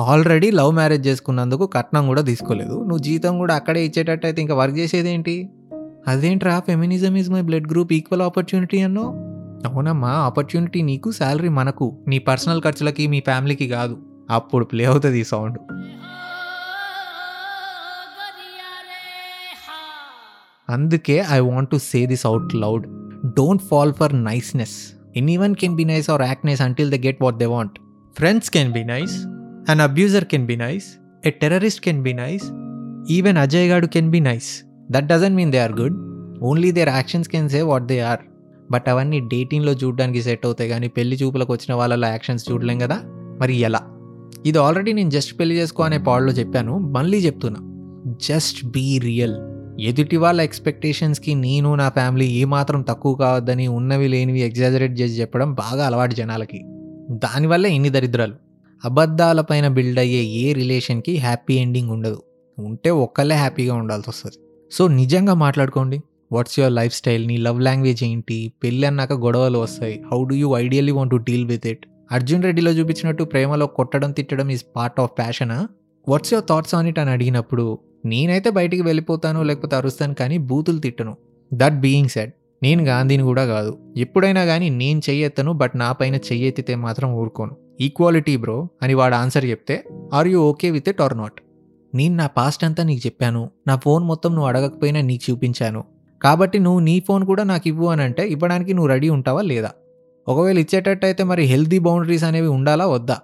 ఆల్రెడీ 0.00 0.50
లవ్ 0.50 0.74
మ్యారేజ్ 0.74 1.06
చేసుకున్నందుకు 1.06 1.66
కట్నం 1.66 2.06
కూడా 2.06 2.22
తీసుకోలేదు. 2.22 2.78
నువ్వు 2.78 2.98
జీతం 2.98 3.38
కూడా 3.38 3.54
అక్కడే 3.54 3.84
ఇచ్చేటట్టు 3.86 4.26
అయితే 4.26 4.42
ఇంకా 4.42 4.54
వర్క్ 4.54 4.78
చేసేది 4.78 5.10
ఏంటి 5.10 5.50
అదేంట్రా? 6.08 6.60
Feminism 6.60 7.16
is 7.16 7.30
my 7.30 7.42
blood 7.42 7.70
group 7.70 7.92
equal 7.92 8.22
opportunity 8.22 8.80
అన్నో 8.82 9.14
అవునమ్మా 9.66 10.12
ఆపర్చునిటీ 10.26 10.82
నీకు 10.82 11.10
శాలరీ 11.10 11.48
మనకు. 11.58 11.86
నీ 12.08 12.18
పర్సనల్ 12.28 12.62
ఖర్చులకి 12.62 13.06
మీ 13.06 13.20
ఫ్యామిలీకి 13.20 13.68
కాదు. 13.68 13.96
అప్పుడు 14.30 14.64
ప్లే 14.64 14.84
అవుతుంది 14.84 15.20
ఈ 15.20 15.26
సౌండ్ 15.32 15.56
అందుకే 20.68 21.16
I 21.30 21.40
want 21.48 21.68
to 21.70 21.76
say 21.88 22.06
this 22.06 22.26
out 22.26 22.54
loud 22.54 22.84
don't 23.36 23.62
fall 23.62 23.92
for 23.92 24.14
niceness 24.24 24.76
any 25.16 25.36
one 25.36 25.54
can 25.54 25.76
be 25.76 25.84
nice 25.84 26.08
or 26.10 26.22
act 26.22 26.46
nice 26.46 26.62
until 26.62 26.90
the 26.90 26.98
get 27.06 27.20
what 27.24 27.38
they 27.38 27.46
want 27.46 27.76
friends 28.16 28.50
can 28.50 28.72
be 28.72 28.82
nice 28.84 29.14
an 29.70 29.80
abuser 29.80 30.26
can 30.32 30.46
be 30.46 30.56
nice 30.56 30.88
a 31.24 31.32
terrorist 31.42 31.82
can 31.86 32.02
be 32.02 32.14
nice 32.22 32.46
even 33.10 33.38
Ajay 33.38 33.68
గాడు 33.68 33.88
can 33.96 34.10
be 34.10 34.20
nice 34.20 34.50
that 34.90 35.08
doesn't 35.12 35.36
mean 35.36 35.52
they 35.52 35.60
are 35.66 35.76
good 35.82 35.96
only 36.42 36.72
their 36.78 36.92
actions 36.98 37.28
can 37.28 37.48
say 37.48 37.62
what 37.62 37.86
they 37.92 37.98
are 38.10 38.22
but 38.70 38.88
అవన్నీ 38.88 39.20
డేటింగ్లో 39.20 39.72
చూడడానికి 39.72 40.22
set 40.22 40.46
అవుతాయి 40.46 40.70
కానీ 40.70 40.88
పెళ్ళి 40.88 41.16
చూపులకు 41.16 41.52
వచ్చిన 41.52 41.74
వాళ్ళ 41.74 42.04
యాక్షన్స్ 42.04 42.52
చూడలేం 42.52 42.78
కదా? 42.78 43.02
మరి 43.40 43.54
ఎలా? 43.54 43.80
ఇది 44.46 44.58
ఆల్రెడీ 44.58 44.92
నేను 44.92 45.10
జస్ట్ 45.10 45.40
పెళ్ళి 45.40 45.54
చేసుకో 45.56 45.82
అనే 45.82 45.98
పాడ్లో 45.98 46.32
చెప్పాను. 46.32 46.78
మళ్ళీ 46.78 47.18
చెప్తున్నా. 47.18 47.60
Just 48.22 48.66
be 48.66 48.98
real. 48.98 49.34
ఎదుటి 49.80 50.16
వాళ్ళ 50.16 50.40
ఎక్స్పెక్టేషన్స్కి 50.40 51.34
నేను 51.34 51.74
నా 51.74 51.88
ఫ్యామిలీ 51.88 52.26
ఏమాత్రం 52.26 52.82
తక్కువ 52.82 53.14
కావద్దని 53.14 53.66
ఉన్నవి 53.66 54.08
లేనివి 54.08 54.40
ఎగ్జాజరేట్ 54.40 55.00
చేసి 55.00 55.20
చెప్పడం 55.20 55.54
బాగా 55.54 55.86
అలవాటు 55.86 56.14
జనాలకి. 56.14 56.62
దానివల్ల 57.10 57.66
ఇన్ని 57.66 57.88
దరిద్రాలు. 57.88 58.34
అబద్ధాలపైన 58.84 59.68
బిల్డ్ 59.68 59.98
అయ్యే 59.98 60.22
ఏ 60.22 60.52
రిలేషన్కి 60.52 61.16
హ్యాపీ 61.16 61.54
ఎండింగ్ 61.54 61.90
ఉండదు. 61.90 62.22
ఉంటే 62.58 62.90
ఒక్కళ్ళే 62.90 63.36
హ్యాపీగా 63.36 63.74
ఉండాల్సి 63.74 64.10
వస్తుంది 64.10 64.36
సో 64.72 64.88
నిజంగా 64.88 65.34
మాట్లాడుకోండి. 65.34 66.00
వాట్స్ 66.32 66.58
యువర్ 66.60 66.72
లైఫ్ 66.72 66.94
స్టైల్ 66.94 67.26
నీ 67.26 67.36
లవ్ 67.36 67.60
లాంగ్వేజ్ 67.60 68.04
ఏంటి? 68.04 68.52
పెళ్ళి 68.62 68.86
అన్నాక 68.86 69.12
గొడవలు 69.12 69.58
వస్తాయి. 69.58 70.02
How 70.12 70.24
do 70.24 70.34
you 70.34 70.56
ideally 70.56 70.92
want 70.92 71.10
to 71.10 71.16
deal 71.16 71.46
with 71.46 71.66
it 71.66 71.86
Arjun 72.12 72.42
రెడ్డిలో 72.42 72.70
చూపించినట్టు 72.70 73.24
ప్రేమలో 73.24 73.66
కొట్టడం 73.66 74.12
తిట్టడం 74.12 74.50
is 74.50 74.64
part 74.76 75.00
of 75.00 75.10
ప్యాషనా 75.18 75.68
what's 76.08 76.32
your 76.32 76.48
thoughts 76.48 76.74
on 76.74 76.88
it 76.88 76.98
అని 76.98 77.10
అడిగినప్పుడు 77.10 77.78
నేనైతే 78.04 78.50
బయటికి 78.50 78.82
వెళ్ళిపోతాను 78.82 79.42
లేకపోతే 79.42 79.76
అరుస్తాను 79.76 80.14
కానీ 80.14 80.38
బూతులు 80.38 80.78
తిట్టను. 80.78 81.16
దట్ 81.54 81.74
బీయింగ్ 81.74 82.08
సెడ్ 82.08 82.32
నేను 82.62 82.84
గాంధీని 82.84 83.22
కూడా 83.22 83.44
కాదు. 83.44 83.78
ఎప్పుడైనా 83.96 84.44
కానీ 84.44 84.70
నేను 84.70 85.00
చెయ్యెత్తను 85.10 85.52
బట్ 85.52 85.72
నా 85.76 85.92
పైన 85.92 86.14
చెయ్యెత్తితే 86.14 86.74
మాత్రం 86.74 87.12
ఊరుకోను. 87.12 87.56
ఈక్వాలిటీ 87.80 88.36
బ్రో 88.36 88.68
అని 88.82 88.94
వాడు 88.94 89.14
ఆన్సర్ 89.14 89.44
చెప్తే 89.44 89.84
are 90.14 90.28
you 90.28 90.40
okay 90.40 90.70
with 90.70 90.88
it 90.88 91.00
or 91.00 91.18
not 91.18 91.40
నేను 91.94 92.14
నా 92.16 92.26
పాస్ట్ 92.26 92.64
అంతా 92.64 92.82
నీకు 92.82 93.06
చెప్పాను. 93.06 93.50
నా 93.66 93.76
ఫోన్ 93.76 94.04
మొత్తం 94.04 94.30
నువ్వు 94.30 94.48
అడగకపోయినా 94.48 95.00
నీకు 95.00 95.30
చూపించాను. 95.30 95.84
కాబట్టి 96.22 96.58
నువ్వు 96.58 96.80
నీ 96.80 97.00
ఫోన్ 97.00 97.24
కూడా 97.24 97.44
నాకు 97.44 97.68
ఇవ్వు 97.68 97.86
అని 97.86 98.02
అంటే 98.02 98.28
ఇవ్వడానికి 98.28 98.74
నువ్వు 98.74 98.88
రెడీ 98.88 99.08
ఉంటావా 99.08 99.42
లేదా? 99.42 99.70
ఒకవేళ 100.28 100.58
ఇచ్చేటట్టు 100.58 101.06
అయితే 101.06 101.24
మరి 101.24 101.42
హెల్దీ 101.42 101.78
బౌండరీస్ 101.78 102.24
అనేవి 102.24 102.46
ఉండాలా 102.46 102.86
వద్దా? 102.86 103.18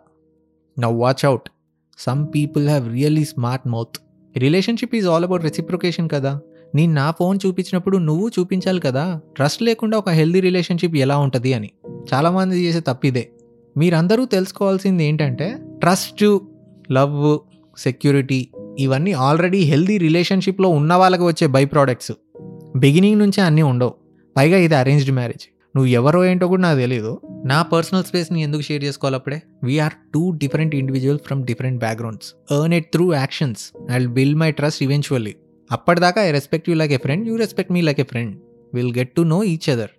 Now 0.78 1.00
watch 1.00 1.25
out 1.25 1.50
some 1.99 2.26
people 2.34 2.68
have 2.68 2.92
really 2.92 3.25
smart 3.25 3.68
mouth 3.68 3.99
relationship 4.37 4.94
is 4.94 5.06
all 5.06 5.25
about 5.25 5.42
reciprocation 5.42 6.08
కదా. 6.08 6.40
నేను 6.75 6.94
నా 6.94 7.11
ఫోన్ 7.11 7.38
చూపించినప్పుడు 7.46 7.99
నువ్వు 7.99 8.28
చూపించాలి 8.28 8.80
కదా. 8.80 9.20
ట్రస్ట్ 9.37 9.62
లేకుండా 9.62 9.99
ఒక 9.99 10.08
హెల్దీ 10.08 10.40
రిలేషన్షిప్ 10.40 10.96
ఎలా 10.96 11.18
ఉంటుంది 11.18 11.52
అని. 11.52 11.70
చాలామంది 12.14 12.64
చేసే 12.64 12.80
తప్పిదే 12.80 13.28
మీరందరూ 13.76 14.25
తెలుసుకోవాల్సింది 14.25 15.04
ఏంటంటే 15.04 15.56
ట్రస్ట్ 15.80 16.38
లవ్ 16.92 17.38
సెక్యూరిటీ 17.78 18.49
ఇవన్నీ 18.78 19.12
ఆల్రెడీ 19.12 19.58
హెల్దీ 19.58 19.99
రిలేషన్షిప్లో 19.99 20.68
ఉన్న 20.68 20.94
వాళ్ళకి 20.94 21.22
వచ్చే 21.22 21.46
బై 21.46 21.64
ప్రోడక్ట్స్ 21.64 22.12
బిగినింగ్ 22.76 23.18
నుంచే 23.18 23.42
అన్నీ 23.42 23.62
ఉండవు. 23.62 23.94
పైగా 24.36 24.56
ఇది 24.56 24.74
అరేంజ్డ్ 24.74 25.10
మ్యారేజ్ 25.10 25.44
నువ్వు 25.76 25.90
ఎవరో 25.90 26.24
ఏంటో 26.24 26.48
కూడా 26.48 26.62
నాకు 26.62 26.78
తెలియదు 26.78 27.20
నా 27.46 27.62
పర్సనల్ 27.62 28.04
స్పేస్ని 28.04 28.42
ఎందుకు 28.42 28.60
షేర్ 28.60 28.84
చేసుకోవాలి 28.84 29.16
అప్పుడే? 29.16 29.42
We're 29.64 29.92
two 29.92 30.30
different 30.30 30.74
individual 30.74 31.18
from 31.18 31.44
different 31.44 31.80
backgrounds 31.80 32.28
earn 32.52 32.74
it 32.74 32.92
through 32.92 33.14
actions 33.14 33.72
I 33.90 34.06
build 34.06 34.38
my 34.38 34.50
trust 34.50 34.82
eventually 34.82 35.34
అప్పటిదాకా 35.72 36.24
I 36.24 36.30
respect 36.30 36.70
you 36.70 36.74
like 36.74 36.92
a 36.92 36.96
friend 36.96 37.28
you 37.28 37.36
respect 37.36 37.72
me 37.72 37.80
like 37.80 38.00
a 38.00 38.02
friend 38.02 38.36
will 38.74 38.98
get 38.98 39.16
to 39.16 39.22
know 39.22 39.44
each 39.44 39.70
other 39.70 39.90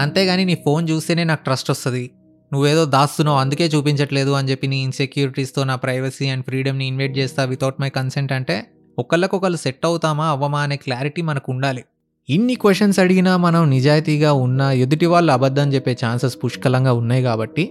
అంతేగాని 0.00 0.44
నీ 0.44 0.54
phone 0.64 0.88
చూస్తేనే 0.90 1.24
నాకు 1.24 1.44
trust 1.44 1.70
వస్తుంది. 1.70 2.10
నువ్వేదో 2.52 2.84
దాస్తున్నావు 2.84 3.38
అందుకే 3.38 3.66
చూపించట్లేదు 3.66 4.30
అని 4.30 4.50
చెప్పి 4.50 4.66
నీ 4.66 4.82
ఇన్సెక్యూరిటీస్తో 4.82 5.64
నా 5.64 5.74
ప్రైవసీ 5.74 6.26
అండ్ 6.28 6.44
ఫ్రీడమ్ని 6.44 6.86
ఇన్వైట్ 6.86 7.18
చేస్తా 7.18 7.44
వితౌట్ 7.44 7.80
మై 7.80 7.88
కన్సెంట్ 7.88 8.32
అంటే 8.32 8.66
ఒకళ్ళకొకళ్ళు 8.98 9.56
సెట్ 9.56 9.86
అవుతామా 9.86 10.26
అవ్వమా 10.26 10.62
అనే 10.62 10.76
క్లారిటీ 10.76 11.22
మనకు 11.22 11.52
ఉండాలి. 11.52 11.84
ఇన్ని 12.28 12.54
క్వశ్చన్స్ 12.62 12.96
అడిగినా 13.02 13.32
మనం 13.36 13.62
నిజాయితీగా 13.72 14.30
ఉన్నా 14.44 14.66
ఎదుటి 14.84 15.06
వాళ్ళు 15.10 15.30
అబద్ధం 15.34 15.66
చెప్పే 15.74 15.92
ఛాన్సెస్ 16.00 16.34
పుష్కలంగా 16.42 16.92
ఉన్నాయి 17.00 17.22
కాబట్టి 17.26 17.64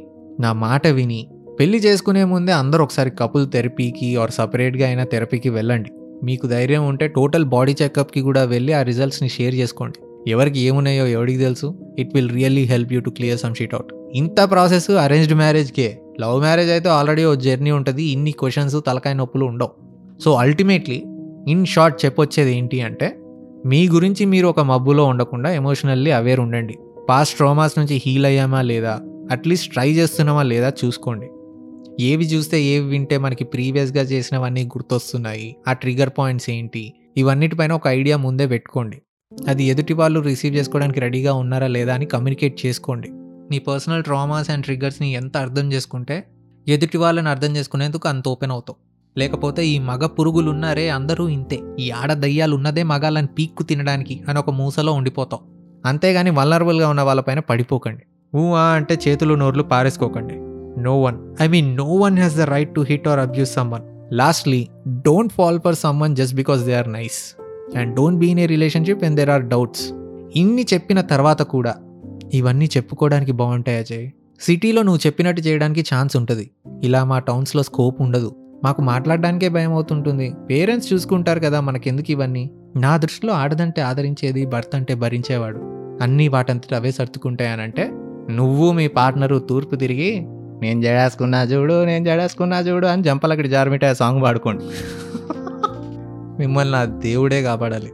నా 0.43 0.51
మాట 0.61 0.87
విని 0.97 1.17
పెళ్ళి 1.59 1.79
చేసుకునే 1.85 2.23
ముందే 2.33 2.53
అందరూ 2.59 2.83
ఒకసారి 2.83 3.11
కపుల్ 3.21 3.45
థెరపీకి 3.53 4.07
ఆర్ 4.21 4.33
సపరేట్గా 4.37 4.85
అయినా 4.89 5.03
థెరపీకి 5.13 5.49
వెళ్ళండి. 5.57 5.89
మీకు 6.27 6.45
ధైర్యం 6.53 6.83
ఉంటే 6.91 7.07
టోటల్ 7.17 7.45
బాడీ 7.55 7.73
చెకప్కి 7.81 8.21
కూడా 8.27 8.43
వెళ్ళి 8.53 8.73
ఆ 8.79 8.81
రిజల్ట్స్ని 8.91 9.29
షేర్ 9.35 9.55
చేసుకోండి. 9.55 9.99
ఎవరికి 10.33 10.59
ఏమున్నాయో 10.67 11.07
ఎవరికి 11.17 11.39
తెలుసు? 11.45 11.67
It 11.99 12.13
will 12.15 12.31
really 12.37 12.65
help 12.71 12.93
you 12.97 13.01
to 13.07 13.13
clear 13.19 13.41
some 13.43 13.55
shit 13.59 13.75
out 13.79 13.91
ఇంత 14.21 14.39
ప్రాసెస్ 14.53 14.89
అరేంజ్డ్ 15.05 15.35
మ్యారేజ్కే 15.43 15.89
లవ్ 16.23 16.39
మ్యారేజ్ 16.45 16.73
అయితే 16.77 16.89
ఆల్రెడీ 16.97 17.25
ఓ 17.31 17.35
జర్నీ 17.47 17.73
ఉంటుంది. 17.79 18.03
ఇన్ని 18.15 18.35
క్వశ్చన్స్ 18.43 18.79
తలకాయ 18.87 19.15
నొప్పులు 19.21 19.45
ఉండవు. 19.51 19.73
సో 20.23 20.31
అల్టిమేట్లీ 20.45 20.99
ఇన్ 21.53 21.65
షార్ట్ 21.75 21.99
చెప్పొచ్చేది 22.05 22.53
ఏంటి 22.57 22.79
అంటే 22.81 23.09
మీ 23.65 23.89
గురించి 23.89 24.25
మీరు 24.25 24.47
ఒక 24.47 24.59
మబ్బులో 24.59 25.05
ఉండకుండా 25.05 25.51
ఎమోషనల్లీ 25.51 26.11
అవేర్ 26.11 26.39
ఉండండి. 26.39 26.77
పాస్ట్ 27.09 27.37
ట్రోమాస్ 27.37 27.79
నుంచి 27.79 28.01
హీల్ 28.05 28.25
అయ్యామా 28.25 28.61
లేదా? 28.61 29.01
అట్లీస్ట్ 29.31 29.73
ట్రై 29.73 29.91
చేస్తున్నామా 29.91 30.43
లేదా 30.43 30.73
చూసుకోండి. 30.85 31.27
ఏవి 32.03 32.25
చూస్తే 32.25 32.63
ఏవి 32.63 32.87
వింటే 32.87 33.17
మనకి 33.17 33.43
ప్రీవియస్గా 33.43 34.03
చేసినవన్నీ 34.03 34.63
గుర్తొస్తున్నాయి. 34.63 35.55
ఆ 35.67 35.73
ట్రిగర్ 35.73 36.09
పాయింట్స్ 36.17 36.49
ఏంటి? 36.49 36.93
ఇవన్నిటిపైన 37.17 37.71
ఒక 37.71 37.87
ఐడియా 37.87 38.17
ముందే 38.17 38.47
పెట్టుకోండి. 38.47 39.01
అది 39.47 39.63
ఎదుటి 39.63 39.93
వాళ్ళు 39.93 40.19
రిసీవ్ 40.19 40.55
చేసుకోవడానికి 40.55 40.99
రెడీగా 40.99 41.33
ఉన్నారా 41.33 41.67
లేదా 41.67 41.93
అని 41.93 42.05
కమ్యూనికేట్ 42.05 42.65
చేసుకోండి. 42.65 43.09
నీ 43.51 43.59
పర్సనల్ 43.59 44.03
ట్రామాస్ 44.03 44.49
అండ్ 44.49 44.63
ట్రిగర్స్ని 44.63 45.13
ఎంత 45.13 45.37
అర్థం 45.37 45.73
చేసుకుంటే 45.73 46.23
ఎదుటి 46.67 46.97
వాళ్ళని 46.97 47.29
అర్థం 47.29 47.55
చేసుకునేందుకు 47.57 48.09
అంత 48.09 48.27
ఓపెన్ 48.27 48.51
అవుతావు 48.51 48.84
లేకపోతే 49.17 49.67
ఈ 49.67 49.79
మగ 49.79 50.05
పురుగులున్నారే 50.05 50.89
అందరూ 50.89 51.27
ఇంతే. 51.27 51.59
ఈ 51.79 51.91
ఆడ 51.91 52.13
దయ్యాలు 52.13 52.55
ఉన్నదే 52.55 52.83
మగాళ్ళని 52.83 53.27
పీక్కు 53.27 53.63
తినడానికి 53.63 54.23
అని 54.29 54.39
ఒక 54.39 54.49
మూసలో 54.49 54.93
ఉండిపోతాం. 54.93 55.39
అంతేగాని 55.85 56.29
వల్నరబుల్గా 56.29 56.89
ఉన్న 56.89 57.01
వాళ్ళపైన 57.01 57.39
పడిపోకండి. 57.39 58.37
ఊహా 58.37 58.61
అంటే 58.61 58.97
చేతులు 59.07 59.33
నోర్లు 59.33 59.63
పారేసుకోకండి. 59.63 60.33
No 60.81 61.01
one. 61.01 61.35
I 61.41 61.47
mean 61.47 61.75
no 61.75 61.95
one 61.95 62.17
has 62.17 62.37
the 62.37 62.41
right 62.41 62.75
to 62.75 62.81
hit 62.81 63.07
or 63.07 63.19
abuse 63.19 63.53
someone. 63.53 63.83
Lastly 64.13 64.67
don't 64.87 65.33
fall 65.33 65.59
for 65.59 65.75
someone 65.75 66.15
just 66.15 66.35
because 66.35 66.61
they 66.61 66.73
are 66.73 66.91
nice. 66.91 67.41
And 67.77 67.95
don't 67.95 68.19
be 68.19 68.27
in 68.27 68.39
a 68.39 68.45
relationship 68.45 69.03
and 69.03 69.15
there 69.15 69.29
are 69.29 69.43
doubts. 69.43 69.91
ఇన్ని 70.35 70.65
చెప్పిన 70.73 71.01
తర్వాత 71.01 71.41
కూడా 71.41 71.75
ఇవన్నీ 72.33 72.65
చెప్పుకోవడానికి 72.65 73.31
బాగుంటాయి 73.31 73.77
అజయ్ 73.77 74.09
సిటీలో 74.41 74.81
నువ్వు 74.81 75.07
చెప్పినట్టు 75.07 75.41
చేయడానికి 75.41 75.85
ఛాన్స్ 75.95 76.17
ఉంటుంది. 76.17 76.51
ఇలా 76.83 77.03
మా 77.03 77.19
టౌన్స్లో 77.19 77.63
స్కోప్ 77.63 78.01
ఉండదు. 78.01 78.35
మాకు 78.65 78.81
మాట్లాడడానికే 78.81 79.49
భయం 79.49 79.73
అవుతుంటుంది. 79.73 80.33
పేరెంట్స్ 80.49 80.93
చూసుకుంటారు 80.93 81.39
కదా 81.39 81.61
మనకెందుకు 81.61 82.11
ఇవన్నీ? 82.11 82.49
నా 82.75 82.97
దృష్టిలో 82.97 83.33
ఆడదంటే 83.33 83.81
ఆదరించేది 83.81 84.45
భర్త 84.45 84.75
అంటే 84.75 84.95
భరించేవాడు. 84.95 85.59
అన్నీ 86.03 86.27
వాటంతట 86.27 86.73
అవే 86.73 86.91
సర్దుకుంటాయనంటే 86.91 87.91
నువ్వు 88.31 88.71
మీ 88.71 88.87
పార్ట్నరు 88.87 89.39
తూర్పు 89.39 89.75
తిరిగి 89.75 90.21
నేను 90.61 90.81
జడేసుకున్నా 90.81 91.43
చూడు 91.43 91.85
నేను 91.85 92.05
జడేసుకున్నా 92.05 92.59
చూడు 92.59 92.87
అని 92.87 93.03
జంపలక్కడి 93.03 93.49
జారమిట 93.49 93.85
సాంగ్ 93.85 94.21
పాడుకోండి. 94.21 94.63
మిమ్మల్ని 96.39 96.71
నా 96.71 96.85
దేవుడే 96.85 97.41
కాపాడాలి. 97.41 97.91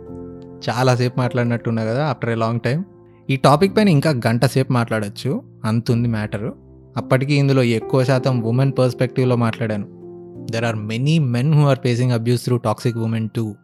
చాలాసేపు 0.70 1.20
మాట్లాడినట్టున్నా 1.20 1.84
కదా 1.84 2.06
ఆఫ్టర్ 2.06 2.30
ఏ 2.30 2.36
లాంగ్ 2.36 2.60
టైం 2.60 2.86
ఈ 3.30 3.36
టాపిక్ 3.36 3.78
పైన 3.78 3.88
ఇంకా 3.88 4.10
గంట 4.10 4.46
సేపు 4.46 4.74
మాట్లాడచ్చు. 4.74 5.42
అంతుంది 5.66 6.08
మ్యాటరు. 6.08 6.56
అప్పటికి 6.98 7.34
ఇందులో 7.34 7.64
ఎక్కువ 7.64 8.04
శాతం 8.04 8.42
ఉమెన్ 8.42 8.74
పర్స్పెక్టివ్లో 8.80 9.36
మాట్లాడాను. 9.36 10.01
There 10.50 10.66
are 10.66 10.76
many 10.76 11.20
men 11.20 11.54
who 11.54 11.68
are 11.68 11.80
facing 11.80 12.12
abuse 12.12 12.44
through 12.44 12.58
toxic 12.58 12.98
women 12.98 13.30
too 13.36 13.56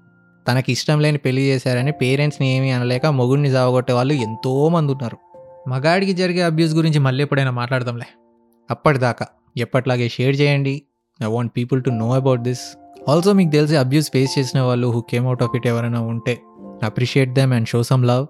తనకి 0.47 0.71
ఇష్టం 0.71 0.99
లేని 0.99 1.17
పెళ్ళి 1.17 1.41
చేశారని 1.41 1.91
పేరెంట్స్ని 1.91 2.57
ఏమీ 2.57 2.71
అనలేక 2.71 3.05
మొగుడిని 3.05 3.51
సాగొట్టే 3.51 3.93
వాళ్ళు 3.93 4.13
ఎంతోమంది 4.13 4.91
ఉన్నారు. 4.91 5.17
మగాడికి 5.69 6.13
జరిగే 6.13 6.41
అబ్యూస్ 6.41 6.73
గురించి 6.73 6.99
మళ్ళీ 6.99 7.23
ఎప్పుడైనా 7.23 7.51
మాట్లాడదాంలే. 7.51 8.05
అప్పటిదాకా 8.71 9.25
ఎప్పట్లాగే 9.57 10.09
షేర్ 10.09 10.35
చేయండి. 10.41 10.81
I 11.23 11.25
want 11.25 11.51
people 11.57 11.83
to 11.83 11.89
know 11.89 12.13
about 12.13 12.41
this 12.41 12.59
also 13.09 13.33
మీకు 13.33 13.51
తెలిసి 13.51 13.75
అబ్యూస్ 13.75 14.11
ఫేస్ 14.11 14.39
చేసిన 14.39 14.61
వాళ్ళు 14.61 14.87
who 14.87 15.01
came 15.01 15.25
out 15.25 15.43
of 15.43 15.55
it 15.55 15.67
ఎవరైనా 15.67 15.99
ఉంటే 16.01 16.37
appreciate 16.83 17.33
them 17.33 17.53
and 17.53 17.67
show 17.67 17.83
some 17.83 18.05
love 18.05 18.27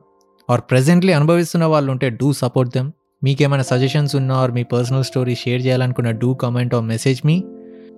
or 0.50 0.62
presently 0.62 1.14
అనుభవిస్తున్న 1.14 1.66
వాళ్ళు 1.66 1.92
ఉంటే 1.92 2.10
డూ 2.10 2.34
సపోర్ట్ 2.34 2.74
దెమ్ 2.74 2.92
మీకేమైనా 3.24 3.64
సజెషన్స్ 3.64 4.16
ఉన్నా 4.16 4.36
ఆర్ 4.36 4.52
మీ 4.52 4.64
పర్సనల్ 4.64 5.04
స్టోరీ 5.04 5.36
షేర్ 5.36 5.66
చేయాలనుకున్న 5.66 6.12
do 6.12 6.34
comment 6.34 6.76
or 6.76 6.84
message 6.84 7.22
me 7.26 7.44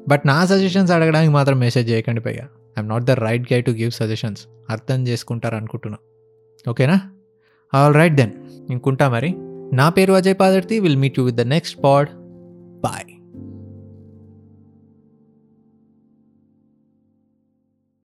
but 0.09 0.21
నా 0.25 0.45
సజెషన్స్ 0.45 0.91
అడగడానికి 0.91 1.33
మాత్రం 1.33 1.59
మెసేజ్ 1.59 1.89
చేయకండి 1.89 2.21
పైగా. 2.21 2.43
I'm 2.79 2.89
not 2.89 3.03
the 3.03 3.11
right 3.11 3.53
guy 3.53 3.61
to 3.61 3.71
give 3.71 3.91
suggestions 3.91 4.47
అర్థం 4.69 5.07
చేసుకుంటారు 5.07 5.55
అనుకుంటున్నా 5.55 5.97
ఓకేనా? 6.69 7.01
ఆల్ 7.73 7.95
రైట్ 7.95 8.15
దెన్ 8.15 8.31
ఇంకుంటా 8.69 9.09
మరి. 9.09 9.35
నా 9.75 9.89
పేరు 9.89 10.13
Ajay 10.13 10.35
Padarthi. 10.39 10.79
Will 10.79 10.97
meet 10.97 11.19
you 11.19 11.25
with 11.25 11.37
the 11.37 11.41
next 11.41 11.83
pod 11.83 12.09
bye 12.81 13.08